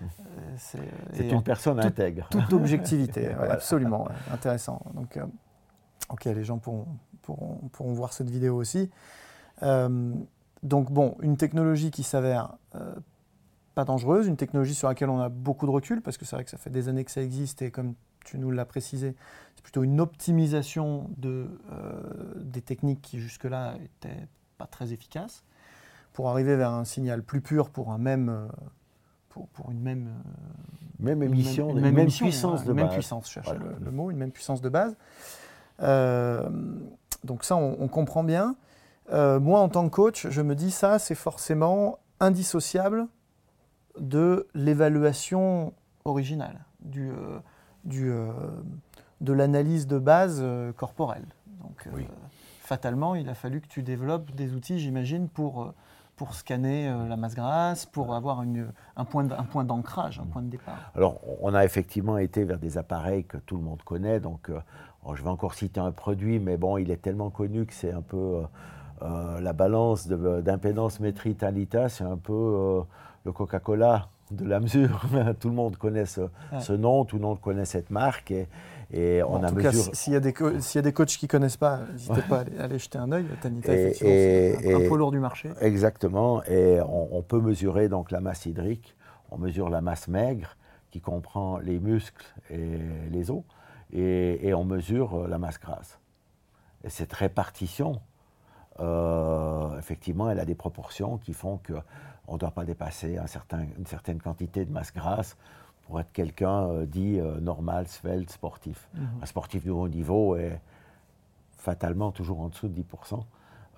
euh, 0.00 0.04
c'est 0.56 1.28
une 1.28 1.42
personne 1.42 1.80
intègre. 1.80 2.28
Toute 2.30 2.52
objectivité, 2.52 3.28
absolument, 3.32 4.08
intéressant. 4.32 4.80
Donc, 4.94 5.18
ok, 6.08 6.24
les 6.24 6.44
gens 6.44 6.58
pourront, 6.58 6.86
pourront, 7.22 7.92
voir 7.92 8.12
cette 8.12 8.30
vidéo 8.30 8.56
aussi. 8.56 8.90
Donc 10.62 10.90
bon, 10.90 11.16
une 11.22 11.36
technologie 11.36 11.90
qui 11.90 12.02
s'avère 12.02 12.56
euh, 12.74 12.94
pas 13.74 13.84
dangereuse, 13.84 14.26
une 14.26 14.36
technologie 14.36 14.74
sur 14.74 14.88
laquelle 14.88 15.10
on 15.10 15.20
a 15.20 15.28
beaucoup 15.28 15.66
de 15.66 15.70
recul, 15.70 16.00
parce 16.00 16.16
que 16.16 16.24
c'est 16.24 16.36
vrai 16.36 16.44
que 16.44 16.50
ça 16.50 16.58
fait 16.58 16.70
des 16.70 16.88
années 16.88 17.04
que 17.04 17.10
ça 17.10 17.22
existe, 17.22 17.62
et 17.62 17.70
comme 17.70 17.94
tu 18.24 18.38
nous 18.38 18.50
l'as 18.50 18.64
précisé, 18.64 19.14
c'est 19.54 19.62
plutôt 19.62 19.84
une 19.84 20.00
optimisation 20.00 21.10
de, 21.16 21.48
euh, 21.72 22.02
des 22.36 22.60
techniques 22.60 23.00
qui 23.00 23.20
jusque-là 23.20 23.74
n'étaient 23.78 24.26
pas 24.58 24.66
très 24.66 24.92
efficaces, 24.92 25.44
pour 26.12 26.28
arriver 26.28 26.56
vers 26.56 26.72
un 26.72 26.84
signal 26.84 27.22
plus 27.22 27.40
pur 27.40 27.70
pour 27.70 27.92
un 27.92 27.98
même... 27.98 28.28
Euh, 28.28 28.46
pour, 29.52 29.70
une 29.70 29.78
même, 29.78 30.08
même 30.98 31.22
émission, 31.22 31.70
une 31.70 31.92
même, 31.92 32.08
puissance 32.08 32.64
de 32.64 32.70
une 32.70 32.76
Même 32.76 32.88
puissance, 32.88 33.28
je 33.28 33.34
cherchais 33.34 33.56
le, 33.80 33.90
mot, 33.92 34.10
une 34.10 34.16
même 34.16 34.32
puissance 34.32 34.60
de 34.60 34.68
base. 34.68 34.96
donc 37.22 37.44
ça, 37.44 37.54
on 37.54 37.86
comprend 37.86 38.24
bien. 38.24 38.56
Euh, 39.10 39.40
moi, 39.40 39.60
en 39.60 39.68
tant 39.68 39.88
que 39.88 39.94
coach, 39.94 40.26
je 40.28 40.42
me 40.42 40.54
dis 40.54 40.70
ça, 40.70 40.98
c'est 40.98 41.14
forcément 41.14 41.98
indissociable 42.20 43.06
de 43.98 44.46
l'évaluation 44.54 45.72
originale, 46.04 46.64
du, 46.80 47.10
euh, 47.10 47.38
du, 47.84 48.10
euh, 48.10 48.30
de 49.20 49.32
l'analyse 49.32 49.86
de 49.86 49.98
base 49.98 50.44
corporelle. 50.76 51.26
Donc, 51.62 51.88
fatalement, 52.60 53.14
il 53.14 53.28
a 53.28 53.34
fallu 53.34 53.60
que 53.60 53.68
tu 53.68 53.82
développes 53.82 54.30
des 54.32 54.54
outils, 54.54 54.78
j'imagine, 54.78 55.28
pour, 55.28 55.72
pour 56.16 56.34
scanner 56.34 56.88
la 57.08 57.16
masse 57.16 57.34
grasse, 57.34 57.86
pour 57.86 58.14
avoir 58.14 58.42
une, 58.42 58.70
un 58.96 59.04
point 59.04 59.24
d'ancrage, 59.64 60.20
un 60.20 60.26
point 60.26 60.42
de 60.42 60.50
départ. 60.50 60.92
Alors, 60.94 61.20
on 61.40 61.54
a 61.54 61.64
effectivement 61.64 62.18
été 62.18 62.44
vers 62.44 62.58
des 62.58 62.78
appareils 62.78 63.24
que 63.24 63.38
tout 63.38 63.56
le 63.56 63.62
monde 63.62 63.82
connaît. 63.82 64.20
Donc, 64.20 64.50
je 65.12 65.22
vais 65.22 65.30
encore 65.30 65.54
citer 65.54 65.80
un 65.80 65.92
produit, 65.92 66.38
mais 66.38 66.56
bon, 66.56 66.76
il 66.76 66.90
est 66.90 67.02
tellement 67.02 67.30
connu 67.30 67.66
que 67.66 67.74
c'est 67.74 67.92
un 67.92 68.02
peu 68.02 68.42
euh, 69.02 69.40
la 69.40 69.52
balance 69.52 70.08
d'impédance 70.08 71.00
Métri 71.00 71.34
Talita, 71.34 71.88
c'est 71.88 72.04
un 72.04 72.16
peu 72.16 72.32
euh, 72.32 72.80
le 73.24 73.32
Coca-Cola 73.32 74.08
de 74.30 74.44
la 74.44 74.60
mesure. 74.60 75.02
tout 75.40 75.48
le 75.48 75.54
monde 75.54 75.76
connaît 75.76 76.06
ce, 76.06 76.72
nom, 76.72 77.04
tout 77.04 77.16
le 77.16 77.22
monde 77.22 77.40
connaît 77.40 77.64
cette 77.64 77.90
marque. 77.90 78.32
Et, 78.90 79.22
on 79.22 79.42
a 79.42 79.50
mesure... 79.50 79.94
s'il 79.94 80.14
y, 80.14 80.16
a 80.16 80.20
des 80.20 80.32
y 80.32 80.78
a 80.78 80.82
des 80.82 80.92
coachs 80.92 81.08
qui 81.08 81.26
ne 81.26 81.30
connaissent 81.30 81.58
pas, 81.58 81.80
n'hésitez 81.92 82.22
pas 82.22 82.44
à 82.58 82.64
aller, 82.64 82.78
jeter 82.78 82.98
un 82.98 83.12
œil. 83.12 83.26
Tanita, 83.42 83.72
c'est 83.92 84.74
un, 84.74 84.88
poids 84.88 84.98
lourd 84.98 85.12
du 85.12 85.20
marché. 85.20 85.50
Exactement. 85.60 86.42
Et 86.44 86.80
on, 86.80 87.22
peut 87.22 87.40
mesurer 87.40 87.88
donc 87.88 88.10
la 88.10 88.20
masse 88.20 88.46
hydrique, 88.46 88.96
on 89.30 89.38
mesure 89.38 89.68
la 89.68 89.82
masse 89.82 90.08
maigre, 90.08 90.56
qui 90.90 91.00
comprend 91.00 91.58
les 91.58 91.78
muscles 91.78 92.24
et 92.50 92.78
les 93.10 93.30
os, 93.30 93.42
et, 93.92 94.52
on 94.54 94.64
mesure 94.64 95.28
la 95.28 95.38
masse 95.38 95.60
grasse. 95.60 95.98
Et 96.84 96.90
cette 96.90 97.12
répartition, 97.12 98.00
euh, 98.80 99.78
effectivement, 99.78 100.30
elle 100.30 100.40
a 100.40 100.44
des 100.44 100.54
proportions 100.54 101.18
qui 101.18 101.32
font 101.32 101.58
qu'on 101.66 102.34
ne 102.34 102.38
doit 102.38 102.50
pas 102.50 102.64
dépasser 102.64 103.18
un 103.18 103.26
certain, 103.26 103.66
une 103.78 103.86
certaine 103.86 104.20
quantité 104.20 104.64
de 104.64 104.72
masse 104.72 104.92
grasse 104.92 105.36
pour 105.88 105.98
être 106.00 106.12
quelqu'un 106.12 106.68
euh, 106.68 106.86
dit 106.86 107.18
euh, 107.18 107.40
normal, 107.40 107.88
svelte, 107.88 108.30
sportif. 108.30 108.88
Mhm. 108.94 109.08
Un 109.22 109.26
sportif 109.26 109.64
de 109.64 109.70
haut 109.70 109.88
niveau 109.88 110.36
est 110.36 110.60
fatalement 111.56 112.12
toujours 112.12 112.40
en 112.40 112.48
dessous 112.48 112.68
de 112.68 112.80
10%. 112.80 113.20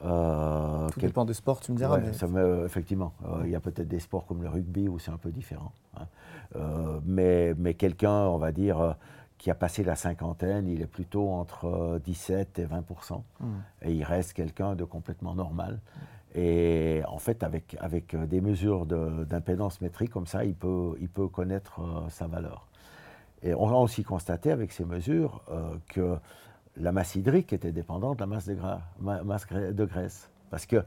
Euh, 0.03 0.89
Tout 0.89 1.01
dépend 1.01 1.25
des 1.25 1.35
sports, 1.35 1.61
tu 1.61 1.73
me 1.73 1.77
diras. 1.77 2.01
effectivement, 2.65 3.13
il 3.45 3.51
y 3.51 3.55
a 3.55 3.61
peut-être 3.61 3.89
des 3.89 4.01
sports 4.01 4.27
comme 4.27 4.43
le 4.43 4.49
rugby 4.49 4.89
où 4.89 4.99
c'est 4.99 5.11
un 5.11 5.19
peu 5.19 5.31
différent. 5.31 5.73
Hein. 5.97 6.07
mais, 7.05 7.55
mais 7.59 7.75
quelqu'un, 7.75 8.27
on 8.29 8.39
va 8.39 8.51
dire, 8.51 8.97
qui 9.41 9.51
a 9.51 9.55
passé 9.55 9.83
la 9.83 9.97
cinquantaine, 9.97 10.69
il 10.69 10.83
est 10.83 10.87
plutôt 10.87 11.31
entre 11.31 11.99
17 12.05 12.59
et 12.59 12.67
20% 12.67 13.23
mhm. 13.41 13.49
Et 13.81 13.95
il 13.95 14.05
reste 14.05 14.35
quelqu'un 14.35 14.75
de 14.75 14.85
complètement 14.85 15.35
normal. 15.35 15.81
Et 16.35 17.01
en 17.09 17.19
fait, 17.19 17.43
avec, 17.43 17.75
avec 17.81 18.13
euh, 18.13 18.27
des 18.27 18.43
mesures 18.43 18.85
d'impédance 18.85 19.81
métrique 19.81 20.11
comme 20.11 20.27
ça, 20.27 20.45
il 20.45 20.55
peut, 20.55 20.95
il 21.01 21.09
peut 21.09 21.27
connaître 21.27 21.81
euh, 21.81 22.09
sa 22.11 22.27
valeur. 22.27 22.69
Et 23.43 23.55
on 23.55 23.71
a 23.71 23.77
aussi 23.77 24.05
constaté 24.05 24.51
avec 24.51 24.73
ces 24.73 24.85
mesures 24.85 25.41
euh, 25.49 25.75
que 25.89 26.19
la 26.77 26.93
masse 26.93 27.15
hydrique 27.15 27.55
était 27.55 27.73
dépendante 27.73 28.19
de 28.19 28.21
la 28.21 28.27
masse 28.27 28.45
de, 28.45 28.55
gras, 28.55 28.83
masse 29.01 29.47
de 29.49 29.85
graisse. 29.87 30.29
Parce 30.51 30.67
que 30.67 30.85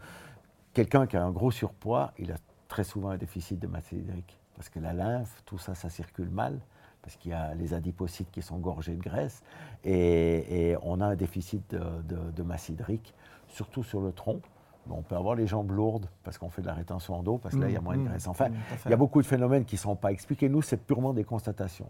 quelqu'un 0.73 1.07
qui 1.07 1.17
a 1.17 1.23
un 1.23 1.31
gros 1.31 1.49
surpoids, 1.49 2.13
il 2.19 2.31
a 2.31 2.37
très 2.67 2.83
souvent 2.83 3.09
un 3.09 3.17
déficit 3.17 3.59
de 3.59 3.65
masse 3.65 3.91
hydrique. 3.91 4.37
Parce 4.55 4.69
que 4.69 4.79
la 4.79 4.93
lymphe, 4.93 5.41
tout 5.43 5.57
ça, 5.57 5.73
ça 5.73 5.89
circule 5.89 6.29
mal. 6.29 6.59
Parce 7.03 7.17
qu'il 7.17 7.31
y 7.31 7.33
a 7.35 7.53
les 7.53 7.75
adipocytes 7.75 8.31
qui 8.31 8.41
sont 8.41 8.57
gorgés 8.57 8.95
de 8.95 9.01
graisse. 9.01 9.43
Et, 9.83 10.75
on 10.81 10.99
a 11.01 11.05
un 11.05 11.15
déficit 11.15 11.69
de, 11.71 12.31
de 12.31 12.43
masse 12.43 12.69
hydrique, 12.69 13.13
surtout 13.47 13.83
sur 13.83 14.01
le 14.01 14.11
tronc 14.11 14.41
on 14.89 15.01
peut 15.01 15.15
avoir 15.15 15.35
les 15.35 15.47
jambes 15.47 15.71
lourdes 15.71 16.07
parce 16.23 16.37
qu'on 16.37 16.49
fait 16.49 16.61
de 16.61 16.67
la 16.67 16.73
rétention 16.73 17.21
d'eau, 17.23 17.37
parce 17.37 17.55
que 17.55 17.61
là, 17.61 17.69
il 17.69 17.73
y 17.73 17.77
a 17.77 17.81
mmh, 17.81 17.83
moins 17.83 17.95
de 17.95 18.01
mmh, 18.01 18.05
graisse. 18.05 18.27
Enfin, 18.27 18.49
il 18.85 18.89
y 18.89 18.93
a 18.93 18.97
beaucoup 18.97 19.21
de 19.21 19.27
phénomènes 19.27 19.65
qui 19.65 19.75
ne 19.75 19.79
sont 19.79 19.95
pas 19.95 20.11
expliqués. 20.11 20.49
Nous, 20.49 20.61
c'est 20.61 20.77
purement 20.77 21.13
des 21.13 21.23
constatations. 21.23 21.89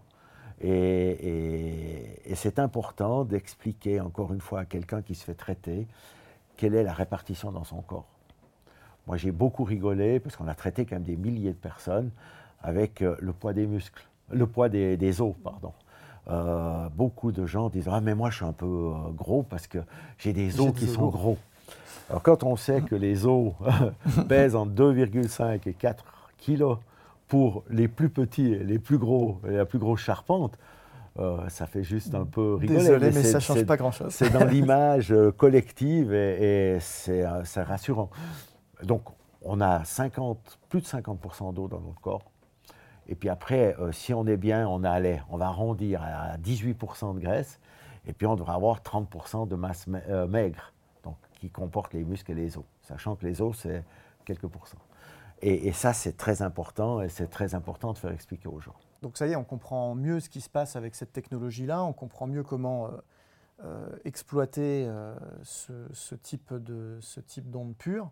Et, 0.60 2.20
c'est 2.34 2.58
important 2.58 3.24
d'expliquer, 3.24 4.00
encore 4.00 4.32
une 4.32 4.40
fois, 4.40 4.60
à 4.60 4.64
quelqu'un 4.64 5.02
qui 5.02 5.14
se 5.14 5.24
fait 5.24 5.34
traiter, 5.34 5.86
quelle 6.56 6.74
est 6.74 6.84
la 6.84 6.92
répartition 6.92 7.50
dans 7.50 7.64
son 7.64 7.82
corps. 7.82 8.06
Moi, 9.06 9.16
j'ai 9.16 9.32
beaucoup 9.32 9.64
rigolé, 9.64 10.20
parce 10.20 10.36
qu'on 10.36 10.48
a 10.48 10.54
traité 10.54 10.86
quand 10.86 10.96
même 10.96 11.02
des 11.02 11.16
milliers 11.16 11.52
de 11.52 11.58
personnes 11.58 12.10
avec 12.62 13.02
euh, 13.02 13.16
le 13.20 13.32
poids 13.32 13.52
des 13.52 13.66
muscles, 13.66 14.06
le 14.30 14.46
poids 14.46 14.68
des, 14.68 15.20
os, 15.20 15.34
pardon. 15.42 15.72
Euh, 16.30 16.88
beaucoup 16.94 17.32
de 17.32 17.44
gens 17.44 17.68
disent 17.68 17.88
Ah, 17.90 18.00
mais 18.00 18.14
moi, 18.14 18.30
je 18.30 18.36
suis 18.36 18.44
un 18.44 18.52
peu 18.52 18.66
euh, 18.66 19.10
gros 19.10 19.42
parce 19.42 19.66
que 19.66 19.78
j'ai 20.18 20.32
des 20.32 20.60
os 20.60 20.72
qui 20.72 20.86
sont 20.86 21.08
gros. 21.08 21.36
Alors, 22.08 22.22
quand 22.22 22.44
on 22.44 22.56
sait 22.56 22.82
que 22.82 22.94
les 22.94 23.26
os 23.26 23.52
pèsent 24.28 24.56
entre 24.56 24.72
2,5 24.72 25.68
et 25.68 25.74
4 25.74 26.04
kilos 26.38 26.78
pour 27.28 27.64
les 27.70 27.88
plus 27.88 28.10
petits 28.10 28.52
et 28.52 28.64
les 28.64 28.78
plus 28.78 28.98
gros, 28.98 29.40
et 29.48 29.52
la 29.52 29.64
plus 29.66 29.78
grosse 29.78 30.00
charpente, 30.00 30.58
euh, 31.18 31.48
ça 31.48 31.66
fait 31.66 31.84
juste 31.84 32.14
un 32.14 32.24
peu 32.24 32.54
rigoler. 32.54 32.80
Désolé, 32.80 33.10
mais, 33.12 33.22
ça 33.22 33.38
ne 33.38 33.42
change 33.42 33.64
pas 33.64 33.76
grand-chose. 33.76 34.12
C'est 34.12 34.30
dans 34.30 34.44
l'image 34.44 35.14
collective 35.36 36.12
et, 36.12 36.78
euh, 37.08 37.40
c'est 37.44 37.62
rassurant. 37.62 38.10
Donc, 38.82 39.02
on 39.42 39.60
a 39.60 39.84
50, 39.84 40.58
plus 40.68 40.80
de 40.80 40.86
50% 40.86 41.54
d'eau 41.54 41.68
dans 41.68 41.80
notre 41.80 42.00
corps. 42.00 42.22
Et 43.08 43.14
puis 43.14 43.28
après, 43.28 43.76
si 43.92 44.14
on 44.14 44.26
est 44.26 44.36
bien, 44.36 44.66
on, 44.66 44.84
a, 44.84 45.00
on 45.28 45.36
va 45.36 45.46
arrondir 45.46 46.02
à 46.02 46.36
18% 46.38 47.14
de 47.14 47.20
graisse. 47.20 47.60
Et 48.06 48.12
puis 48.12 48.26
on 48.26 48.34
devrait 48.34 48.54
avoir 48.54 48.80
30% 48.80 49.48
de 49.48 49.54
masse 49.56 49.86
maigre 49.86 50.72
qui 51.44 51.50
comporte 51.50 51.92
les 51.92 52.04
muscles 52.04 52.32
et 52.32 52.34
les 52.34 52.56
os, 52.56 52.64
sachant 52.82 53.16
que 53.16 53.26
les 53.26 53.42
os, 53.42 53.56
c'est 53.58 53.84
quelques 54.24 54.46
pourcents. 54.46 54.78
Et, 55.42 55.72
ça, 55.72 55.92
c'est 55.92 56.16
très 56.16 56.40
important, 56.40 57.02
et 57.02 57.10
c'est 57.10 57.26
très 57.26 57.54
important 57.54 57.92
de 57.92 57.98
faire 57.98 58.12
expliquer 58.12 58.48
aux 58.48 58.60
gens. 58.60 58.74
Donc 59.02 59.18
ça 59.18 59.26
y 59.26 59.32
est, 59.32 59.36
on 59.36 59.44
comprend 59.44 59.94
mieux 59.94 60.18
ce 60.20 60.30
qui 60.30 60.40
se 60.40 60.48
passe 60.48 60.76
avec 60.76 60.94
cette 60.94 61.12
technologie-là, 61.12 61.84
on 61.84 61.92
comprend 61.92 62.26
mieux 62.26 62.42
comment 62.42 62.86
euh, 62.86 62.90
euh, 63.64 63.96
exploiter 64.06 64.86
euh, 64.86 65.14
ce, 65.42 66.14
type 66.14 66.54
ce 67.00 67.20
type 67.20 67.50
d'onde 67.50 67.76
pure. 67.76 68.10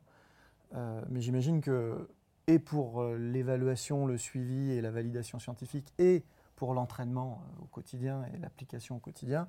mais 1.08 1.22
j'imagine 1.22 1.62
que, 1.62 2.06
et 2.46 2.58
pour 2.58 3.04
l'évaluation, 3.04 4.06
le 4.06 4.18
suivi 4.18 4.72
et 4.72 4.80
la 4.80 4.90
validation 4.90 5.38
scientifique, 5.38 5.92
et 5.98 6.24
pour 6.56 6.74
l'entraînement 6.74 7.42
au 7.60 7.66
quotidien 7.66 8.24
et 8.34 8.38
l'application 8.38 8.96
au 8.96 8.98
quotidien, 8.98 9.48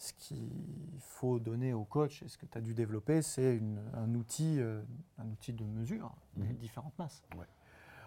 ce 0.00 0.14
qu'il 0.14 0.50
faut 0.98 1.38
donner 1.38 1.74
au 1.74 1.84
coach 1.84 2.22
et 2.22 2.28
ce 2.28 2.38
que 2.38 2.46
tu 2.46 2.56
as 2.56 2.62
dû 2.62 2.72
développer, 2.72 3.20
c'est 3.20 3.60
un, 3.92 4.14
outil, 4.14 4.58
euh, 4.58 4.80
un 5.18 5.28
outil 5.28 5.52
de 5.52 5.64
mesure 5.64 6.10
des 6.36 6.48
mhm. 6.48 6.56
différentes 6.56 6.98
masses. 6.98 7.22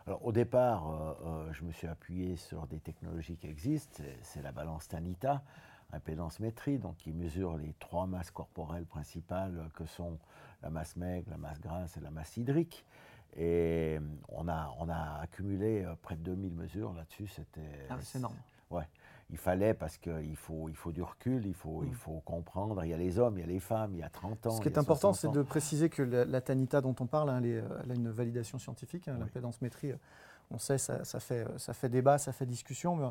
Alors, 0.07 0.25
au 0.25 0.31
départ, 0.31 0.89
euh, 0.89 1.13
euh, 1.25 1.53
je 1.53 1.63
me 1.63 1.71
suis 1.71 1.87
appuyé 1.87 2.35
sur 2.35 2.65
des 2.65 2.79
technologies 2.79 3.37
qui 3.37 3.47
existent. 3.47 4.03
C'est 4.23 4.41
la 4.41 4.51
balance 4.51 4.87
Tanita, 4.87 5.43
impédance 5.91 6.39
métrie, 6.39 6.79
donc 6.79 6.97
qui 6.97 7.13
mesure 7.13 7.57
les 7.57 7.73
trois 7.79 8.07
masses 8.07 8.31
corporelles 8.31 8.87
principales 8.87 9.69
que 9.75 9.85
sont 9.85 10.17
la 10.63 10.71
masse 10.71 10.95
maigre, 10.95 11.29
la 11.29 11.37
masse 11.37 11.61
grasse 11.61 11.95
et 11.95 11.99
la 11.99 12.09
masse 12.09 12.35
hydrique. 12.37 12.85
Et 13.37 13.99
on 14.29 14.47
a, 14.47 14.73
on 14.79 14.89
a 14.89 15.19
accumulé 15.21 15.85
près 16.01 16.15
de 16.15 16.21
2000 16.21 16.53
mesures 16.53 16.93
là-dessus. 16.93 17.27
C'était. 17.27 17.61
Ah, 17.89 17.97
c'est 18.01 18.19
énorme. 18.19 18.35
Ouais 18.69 18.87
il 19.33 19.37
fallait 19.37 19.73
parce 19.73 19.97
qu'il 19.97 20.35
faut, 20.35 20.69
il 20.69 20.75
faut 20.75 20.91
du 20.91 21.01
recul, 21.01 21.45
il 21.47 21.55
faut, 21.55 21.83
il 21.83 21.91
mm. 21.91 21.95
faut 21.95 22.21
comprendre. 22.23 22.83
Il 22.83 22.89
y 22.89 22.93
a 22.93 22.97
les 22.97 23.17
hommes, 23.17 23.37
il 23.37 23.41
y 23.41 23.43
a 23.43 23.47
les 23.47 23.59
femmes, 23.59 23.91
il 23.93 23.99
y 23.99 24.03
a 24.03 24.09
30 24.09 24.45
ans. 24.45 24.51
Ce 24.51 24.61
qui 24.61 24.67
est 24.67 24.77
important, 24.77 25.11
c'est 25.13 25.31
de 25.31 25.41
préciser 25.41 25.89
que 25.89 26.03
la, 26.03 26.41
Tanita 26.41 26.81
dont 26.81 26.95
on 26.99 27.07
parle, 27.07 27.31
hein, 27.31 27.41
elle, 27.43 27.91
a 27.91 27.95
une 27.95 28.11
validation 28.11 28.59
scientifique. 28.59 29.07
Hein, 29.07 29.17
métrie, 29.61 29.93
on 30.51 30.59
sait, 30.59 30.77
ça, 30.77 31.03
ça, 31.03 31.19
fait, 31.19 31.47
ça 31.57 31.73
fait 31.73 31.89
débat, 31.89 32.19
ça 32.19 32.31
fait 32.31 32.45
discussion. 32.45 32.95
Mais 32.95 33.07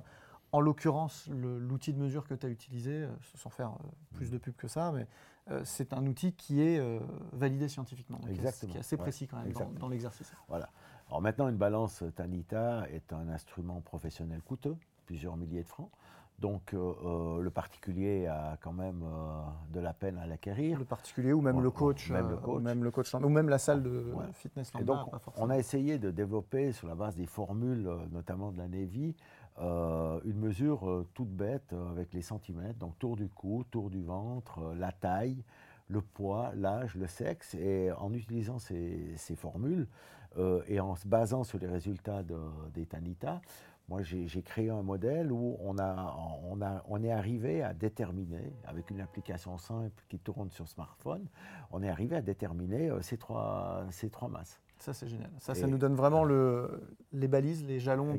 en 0.52 0.60
l'occurrence, 0.60 1.28
l'outil 1.30 1.92
de 1.94 1.98
mesure 1.98 2.26
que 2.26 2.34
tu 2.34 2.46
as 2.46 2.50
utilisé, 2.50 2.92
euh, 2.92 3.08
sans 3.34 3.50
faire 3.50 3.70
euh, 3.70 3.88
plus 4.14 4.28
mm. 4.28 4.32
de 4.32 4.38
pub 4.38 4.54
que 4.54 4.68
ça, 4.68 4.92
mais 4.92 5.06
euh, 5.50 5.62
c'est 5.64 5.92
un 5.94 6.06
outil 6.06 6.34
qui 6.34 6.60
est 6.60 6.80
validé 7.32 7.68
scientifiquement, 7.68 8.20
Exactement. 8.28 8.70
qui 8.70 8.76
est 8.76 8.80
assez 8.80 8.96
précis 8.96 9.26
quand 9.26 9.38
même 9.38 9.52
dans, 9.52 9.70
dans 9.80 9.88
l'exercice. 9.88 10.32
Voilà. 10.48 10.68
Alors 11.08 11.20
maintenant, 11.20 11.48
une 11.48 11.56
balance 11.56 12.04
Tanita 12.14 12.86
est 12.90 13.12
un 13.12 13.28
instrument 13.28 13.80
professionnel 13.80 14.40
coûteux, 14.42 14.76
plusieurs 15.06 15.36
milliers 15.36 15.62
de 15.62 15.68
francs. 15.68 15.90
Donc 16.38 16.74
euh, 16.74 17.40
le 17.40 17.50
particulier 17.50 18.26
a 18.26 18.58
quand 18.60 18.72
même 18.72 19.04
de 19.72 19.78
la 19.78 19.92
peine 19.92 20.18
à 20.18 20.26
l'acquérir. 20.26 20.78
Le 20.78 20.84
particulier 20.84 21.32
ou 21.32 21.40
même, 21.40 21.60
le 21.60 21.70
coach, 21.70 22.10
même 22.10 22.30
le 22.30 22.36
coach, 22.36 22.62
même 22.62 22.82
le 22.82 22.90
coach, 22.90 23.14
ou 23.14 23.28
même 23.28 23.48
la 23.48 23.58
salle 23.58 23.82
de 23.82 24.12
fitness 24.32 24.72
Et 24.80 24.82
donc, 24.82 25.08
on 25.36 25.50
a 25.50 25.58
essayé 25.58 25.98
de 25.98 26.10
développer 26.10 26.72
sur 26.72 26.88
la 26.88 26.96
base 26.96 27.14
des 27.14 27.26
formules, 27.26 27.88
notamment 28.10 28.50
de 28.50 28.58
la 28.58 28.66
Navy, 28.66 29.14
une 29.62 30.38
mesure 30.38 31.06
toute 31.14 31.30
bête 31.30 31.72
avec 31.90 32.12
les 32.12 32.22
centimètres, 32.22 32.78
donc 32.78 32.98
tour 32.98 33.16
du 33.16 33.28
cou, 33.28 33.64
tour 33.70 33.90
du 33.90 34.02
ventre, 34.02 34.74
la 34.76 34.92
taille, 34.92 35.44
le 35.88 36.00
poids, 36.00 36.52
l'âge, 36.56 36.94
le 36.96 37.06
sexe, 37.06 37.54
et 37.54 37.92
en 37.92 38.12
utilisant 38.12 38.58
ces, 38.58 39.16
formules 39.36 39.86
et 40.66 40.80
en 40.80 40.96
se 40.96 41.06
basant 41.06 41.44
sur 41.44 41.58
les 41.58 41.68
résultats 41.68 42.22
de, 42.22 42.38
des 42.74 42.86
Tanita, 42.86 43.40
moi, 43.88 44.02
j'ai 44.02 44.42
créé 44.42 44.70
un 44.70 44.82
modèle 44.82 45.32
où 45.32 45.56
on, 45.60 45.78
a, 45.78 46.16
on, 46.44 46.62
a, 46.62 46.82
on 46.88 47.02
est 47.02 47.10
arrivé 47.10 47.62
à 47.62 47.74
déterminer, 47.74 48.52
avec 48.64 48.90
une 48.90 49.00
application 49.00 49.58
simple 49.58 50.02
qui 50.08 50.18
tourne 50.18 50.50
sur 50.50 50.68
smartphone, 50.68 51.26
on 51.70 51.82
est 51.82 51.88
arrivé 51.88 52.16
à 52.16 52.22
déterminer 52.22 52.90
euh, 52.90 53.02
ces, 53.02 53.18
trois, 53.18 53.84
ces 53.90 54.08
trois 54.08 54.28
masses. 54.28 54.60
Ça, 54.82 54.92
c'est 54.92 55.06
génial. 55.06 55.30
Ça, 55.38 55.54
ça 55.54 55.68
nous 55.68 55.78
donne 55.78 55.94
vraiment 55.94 56.24
le, 56.24 56.82
les 57.12 57.28
balises, 57.28 57.64
les 57.64 57.78
jalons 57.78 58.16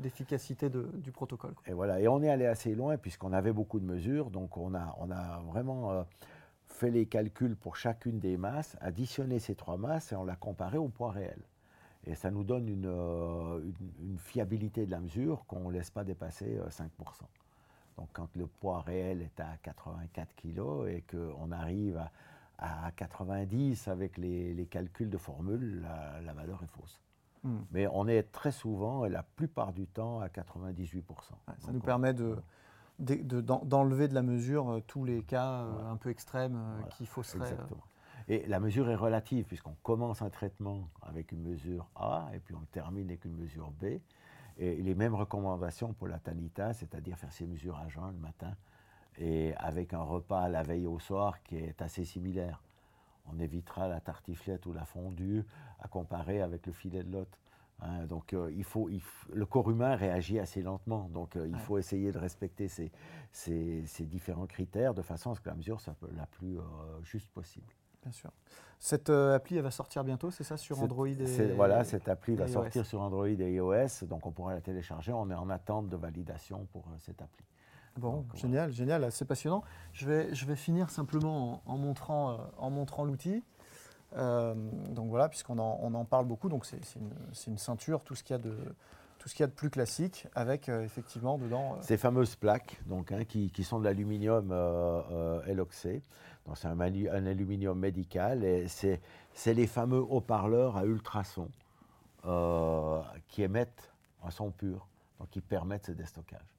d'efficacité 0.00 0.70
du 0.70 1.10
protocole. 1.10 1.54
Et 1.66 1.72
voilà. 1.72 1.98
Et 1.98 2.06
on 2.06 2.22
est 2.22 2.30
allé 2.30 2.46
assez 2.46 2.72
loin 2.76 2.96
puisqu'on 2.96 3.32
avait 3.32 3.52
beaucoup 3.52 3.80
de 3.80 3.84
mesures. 3.84 4.30
Donc, 4.30 4.56
on 4.56 4.76
a, 4.76 4.94
on 5.00 5.10
a 5.10 5.40
vraiment 5.48 5.90
euh, 5.90 6.04
fait 6.66 6.92
les 6.92 7.06
calculs 7.06 7.56
pour 7.56 7.74
chacune 7.74 8.20
des 8.20 8.36
masses, 8.36 8.76
additionné 8.80 9.40
ces 9.40 9.56
trois 9.56 9.76
masses 9.76 10.12
et 10.12 10.14
on 10.14 10.24
l'a 10.24 10.36
comparé 10.36 10.78
au 10.78 10.86
poids 10.86 11.10
réel. 11.10 11.40
Et 12.06 12.14
ça 12.14 12.30
nous 12.30 12.44
donne 12.44 12.68
euh, 12.86 13.58
une, 13.58 14.10
une, 14.10 14.18
fiabilité 14.18 14.86
de 14.86 14.92
la 14.92 15.00
mesure 15.00 15.46
qu'on 15.48 15.68
ne 15.68 15.72
laisse 15.72 15.90
pas 15.90 16.04
dépasser 16.04 16.60
5%. 16.68 16.84
Euh, 16.84 17.24
Donc 17.96 18.08
quand 18.12 18.28
le 18.36 18.46
poids 18.46 18.82
réel 18.82 19.20
est 19.22 19.40
à 19.40 19.56
84 19.64 20.28
kg 20.36 20.86
et 20.88 21.02
qu'on 21.10 21.50
arrive 21.50 21.96
à, 21.96 22.12
à, 22.58 22.90
90 22.96 23.88
avec 23.88 24.18
les, 24.18 24.54
les, 24.54 24.66
calculs 24.66 25.10
de 25.10 25.18
formule, 25.18 25.86
la, 26.24 26.32
valeur 26.32 26.62
est 26.62 26.70
fausse. 26.70 27.00
Hmm. 27.44 27.58
Mais 27.70 27.86
on 27.86 28.08
est 28.08 28.24
très 28.32 28.50
souvent, 28.50 29.04
et 29.04 29.08
la 29.08 29.22
plupart 29.22 29.72
du 29.72 29.86
temps, 29.86 30.20
à 30.20 30.26
98%. 30.28 31.02
ça 31.58 31.72
nous 31.72 31.80
permet 31.80 32.14
de, 32.14 32.36
d'enlever 32.98 34.08
de, 34.08 34.14
la 34.14 34.22
mesure 34.22 34.70
euh, 34.70 34.80
tous 34.80 35.04
les 35.04 35.22
cas 35.22 35.62
euh, 35.62 35.90
un 35.90 35.96
peu 35.96 36.10
extrêmes 36.10 36.56
euh, 36.56 37.04
faut 37.06 37.22
se 37.22 37.36
Exactement. 37.36 37.84
Et 38.30 38.44
la 38.46 38.60
mesure 38.60 38.90
est 38.90 38.96
relative, 38.96 39.46
puisqu'on 39.46 39.76
commence 39.82 40.20
un 40.20 40.28
traitement 40.28 40.90
avec 41.00 41.32
une 41.32 41.42
mesure 41.42 41.88
A, 41.94 42.28
et 42.34 42.40
puis 42.40 42.54
on 42.54 42.64
termine 42.72 43.08
avec 43.08 43.24
une 43.24 43.36
mesure 43.36 43.70
B. 43.70 44.00
Et 44.58 44.82
les 44.82 44.94
mêmes 44.94 45.14
recommandations 45.14 45.94
pour 45.94 46.08
la 46.08 46.18
tanita, 46.18 46.74
c'est-à-dire 46.74 47.16
faire 47.16 47.32
ces 47.32 47.46
mesures 47.46 47.78
à 47.78 47.88
jeun 47.88 48.10
le 48.12 48.18
matin, 48.18 48.54
et 49.16 49.54
avec 49.56 49.94
un 49.94 50.02
repas 50.02 50.48
la 50.48 50.62
veille 50.62 50.86
au 50.86 50.98
soir 50.98 51.42
qui 51.42 51.56
est 51.56 51.80
assez 51.82 52.04
similaire. 52.04 52.62
On 53.32 53.38
évitera 53.38 53.88
la 53.88 54.00
tartiflette 54.00 54.66
ou 54.66 54.72
la 54.72 54.84
fondue 54.84 55.44
à 55.80 55.88
comparer 55.88 56.40
avec 56.40 56.66
le 56.66 56.72
filet 56.72 57.02
de 57.02 57.12
lot. 57.12 57.28
Hein. 57.80 58.06
donc 58.06 58.32
euh, 58.32 58.50
il 58.56 58.64
faut, 58.64 58.90
le 59.32 59.46
corps 59.46 59.70
humain 59.70 59.94
réagit 59.94 60.40
assez 60.40 60.62
lentement, 60.62 61.08
donc 61.12 61.36
euh, 61.36 61.46
il 61.46 61.58
faut 61.58 61.78
essayer 61.78 62.10
de 62.10 62.18
respecter 62.18 62.66
ces, 62.66 62.90
ces, 63.30 64.04
différents 64.04 64.46
critères 64.46 64.94
de 64.94 65.02
façon 65.02 65.30
à 65.30 65.36
ce 65.36 65.40
que 65.40 65.48
la 65.48 65.54
mesure 65.54 65.80
soit 65.80 65.94
la 66.16 66.26
plus 66.26 66.58
euh, 66.58 66.62
juste 67.04 67.30
possible. 67.30 67.72
Bien 68.02 68.10
sûr. 68.10 68.32
Cette 68.80 69.10
appli, 69.10 69.56
elle 69.56 69.62
va 69.62 69.70
sortir 69.70 70.02
bientôt, 70.02 70.30
c'est 70.30 70.44
ça, 70.44 70.56
sur 70.56 70.80
Android 70.80 71.06
et 71.06 71.52
Voilà, 71.54 71.84
cette 71.84 72.08
appli 72.08 72.36
va 72.36 72.46
sortir 72.46 72.86
sur 72.86 73.00
Android 73.00 73.26
et 73.26 73.54
iOS, 73.54 74.06
donc 74.06 74.24
on 74.26 74.30
pourra 74.30 74.54
la 74.54 74.60
télécharger. 74.60 75.12
On 75.12 75.28
est 75.30 75.34
en 75.34 75.50
attente 75.50 75.88
de 75.88 75.96
validation 75.96 76.66
pour 76.72 76.84
cette 76.98 77.20
appli. 77.20 77.44
Bon, 77.98 78.24
génial, 78.34 78.72
génial, 78.72 79.10
c'est 79.10 79.24
passionnant. 79.24 79.64
Je 79.92 80.06
vais, 80.06 80.32
je 80.32 80.46
vais 80.46 80.54
finir 80.54 80.88
simplement 80.88 81.62
en, 81.66 81.76
montrant, 81.76 82.30
euh, 82.30 82.36
en 82.56 82.70
montrant 82.70 83.04
l'outil. 83.04 83.42
Euh, 84.16 84.54
donc 84.90 85.08
voilà, 85.10 85.28
puisqu'on 85.28 85.58
en, 85.58 85.80
on 85.82 85.92
en, 85.94 86.04
parle 86.04 86.24
beaucoup, 86.26 86.48
donc 86.48 86.64
c'est 86.64 86.78
une, 86.94 87.10
une, 87.48 87.58
ceinture, 87.58 88.04
tout 88.04 88.14
ce 88.14 88.22
qu'il 88.22 88.34
y 88.34 88.38
a 88.38 88.42
de 88.42 88.56
tout 89.18 89.28
ce 89.28 89.34
qu'il 89.34 89.42
y 89.42 89.44
a 89.44 89.48
de 89.48 89.52
plus 89.52 89.68
classique, 89.68 90.28
avec 90.36 90.68
euh, 90.68 90.84
effectivement 90.84 91.38
dedans. 91.38 91.76
Ces 91.80 91.96
fameuses 91.96 92.36
plaques, 92.36 92.80
donc 92.86 93.10
hein, 93.10 93.24
qui, 93.24 93.50
qui, 93.50 93.64
sont 93.64 93.80
de 93.80 93.84
l'aluminium 93.84 94.50
LOXé. 95.48 96.02
Donc 96.46 96.56
c'est 96.56 96.68
un, 96.68 96.80
un, 96.80 97.26
aluminium 97.26 97.76
médical 97.76 98.44
et 98.44 98.68
c'est 98.68 99.00
les 99.44 99.66
fameux 99.66 99.98
haut-parleurs 99.98 100.76
à 100.76 100.84
ultrasons 100.84 101.50
qui 103.26 103.42
émettent 103.42 103.92
un 104.22 104.30
son 104.30 104.52
pur, 104.52 104.86
donc 105.18 105.30
qui 105.30 105.40
permettent 105.40 105.86
ce 105.86 105.92
déstockage. 105.92 106.57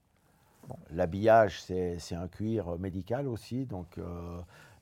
L'habillage, 0.90 1.62
c'est 1.62 2.14
un 2.14 2.28
cuir 2.28 2.78
médical 2.78 3.28
aussi, 3.28 3.66
donc, 3.66 3.98
euh, 3.98 4.40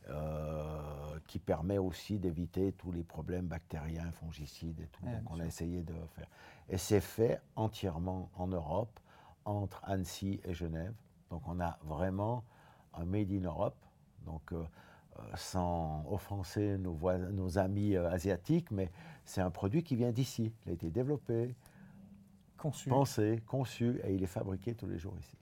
euh, 0.09 1.19
qui 1.27 1.39
permet 1.39 1.79
aussi 1.79 2.19
d'éviter 2.19 2.73
tous 2.73 2.93
les 2.93 3.03
problèmes 3.03 3.47
bactériens, 3.47 4.11
fongicides 4.13 4.81
et 4.81 4.87
tout. 4.87 5.05
donc 5.05 5.31
on 5.31 5.41
a 5.41 5.45
essayé 5.45 5.83
de 5.83 5.95
faire. 6.15 6.29
Et 6.69 6.79
c'est 6.79 7.01
fait 7.01 7.41
entièrement 7.57 8.31
en 8.37 8.47
Europe, 8.49 8.99
entre 9.45 9.83
Annecy 9.85 10.41
et 10.45 10.55
Genève. 10.55 10.95
Donc 11.31 11.43
on 11.47 11.61
a 11.61 11.79
vraiment 11.85 12.45
un 12.95 13.05
Made 13.05 13.33
in 13.33 13.45
Europe. 13.45 13.77
Donc 14.25 14.53
euh, 14.53 14.63
sans 15.37 16.05
offenser 16.11 16.79
nos, 16.79 16.97
nos 17.33 17.59
amis 17.59 17.97
asiatiques, 17.97 18.71
mais 18.71 18.91
c'est 19.25 19.41
un 19.41 19.51
produit 19.51 19.83
qui 19.83 19.97
vient 19.97 20.13
d'ici. 20.13 20.53
Il 20.65 20.71
a 20.71 20.73
été 20.73 20.91
développé, 20.91 21.55
conçu. 22.59 22.89
pensé, 22.89 23.43
conçu, 23.47 24.01
et 24.05 24.15
il 24.15 24.23
est 24.23 24.27
fabriqué 24.27 24.75
tous 24.75 24.87
les 24.87 24.99
jours 24.99 25.15
ici. 25.19 25.37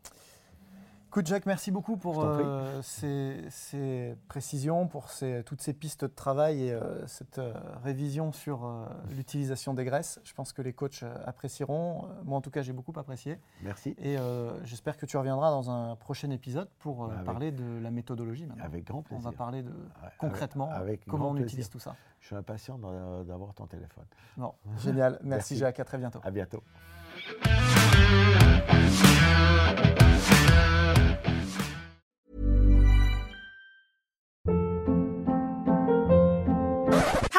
Écoute, 1.17 1.29
Jacques, 1.29 1.47
merci 1.47 1.71
beaucoup 1.71 1.97
pour 1.97 2.23
euh, 2.23 2.83
ces, 2.83 4.15
précisions, 4.29 4.87
pour 4.87 5.09
toutes 5.47 5.63
ces 5.63 5.73
pistes 5.73 6.05
de 6.05 6.15
travail 6.15 6.65
et 6.65 6.73
euh, 6.73 7.07
cette 7.07 7.39
euh, 7.39 7.55
révision 7.83 8.33
sur 8.33 8.71
l'utilisation 9.17 9.73
des 9.73 9.87
graisses. 9.87 10.21
Je 10.25 10.35
pense 10.35 10.53
que 10.53 10.61
les 10.61 10.75
coachs 10.75 11.05
apprécieront. 11.25 12.07
Moi, 12.27 12.37
en 12.37 12.43
tout 12.43 12.51
cas, 12.51 12.61
j'ai 12.61 12.75
beaucoup 12.75 12.93
apprécié. 12.97 13.39
Merci. 13.63 13.97
Et 13.99 14.19
j'espère 14.65 14.99
que 14.99 15.07
tu 15.07 15.17
reviendras 15.17 15.51
dans 15.51 15.71
un 15.71 15.97
prochain 15.97 16.29
épisode 16.29 16.69
pour 16.81 17.11
parler 17.25 17.51
de 17.51 17.81
la 17.81 17.91
méthodologie. 17.91 18.45
Maintenant. 18.45 18.65
Avec 18.67 18.85
grand 18.85 19.01
plaisir. 19.01 19.27
On 19.27 19.31
va 19.31 19.35
parler 19.35 19.63
de 19.63 19.73
concrètement 20.19 20.71
comment 21.09 21.31
on 21.31 21.37
utilise 21.39 21.71
tout 21.71 21.79
ça. 21.79 21.97
Je 22.21 22.27
suis 22.27 22.37
impatient 22.37 22.79
d'avoir 23.25 23.55
ton 23.55 23.65
téléphone. 23.67 24.05
Non, 24.37 24.53
génial. 24.77 25.13
Merci, 25.23 25.55
merci, 25.55 25.57
Jacques. 25.57 25.81
À 25.81 25.85
très 25.85 25.97
bientôt. 25.97 26.21
À 26.23 26.31
bientôt. 26.31 26.63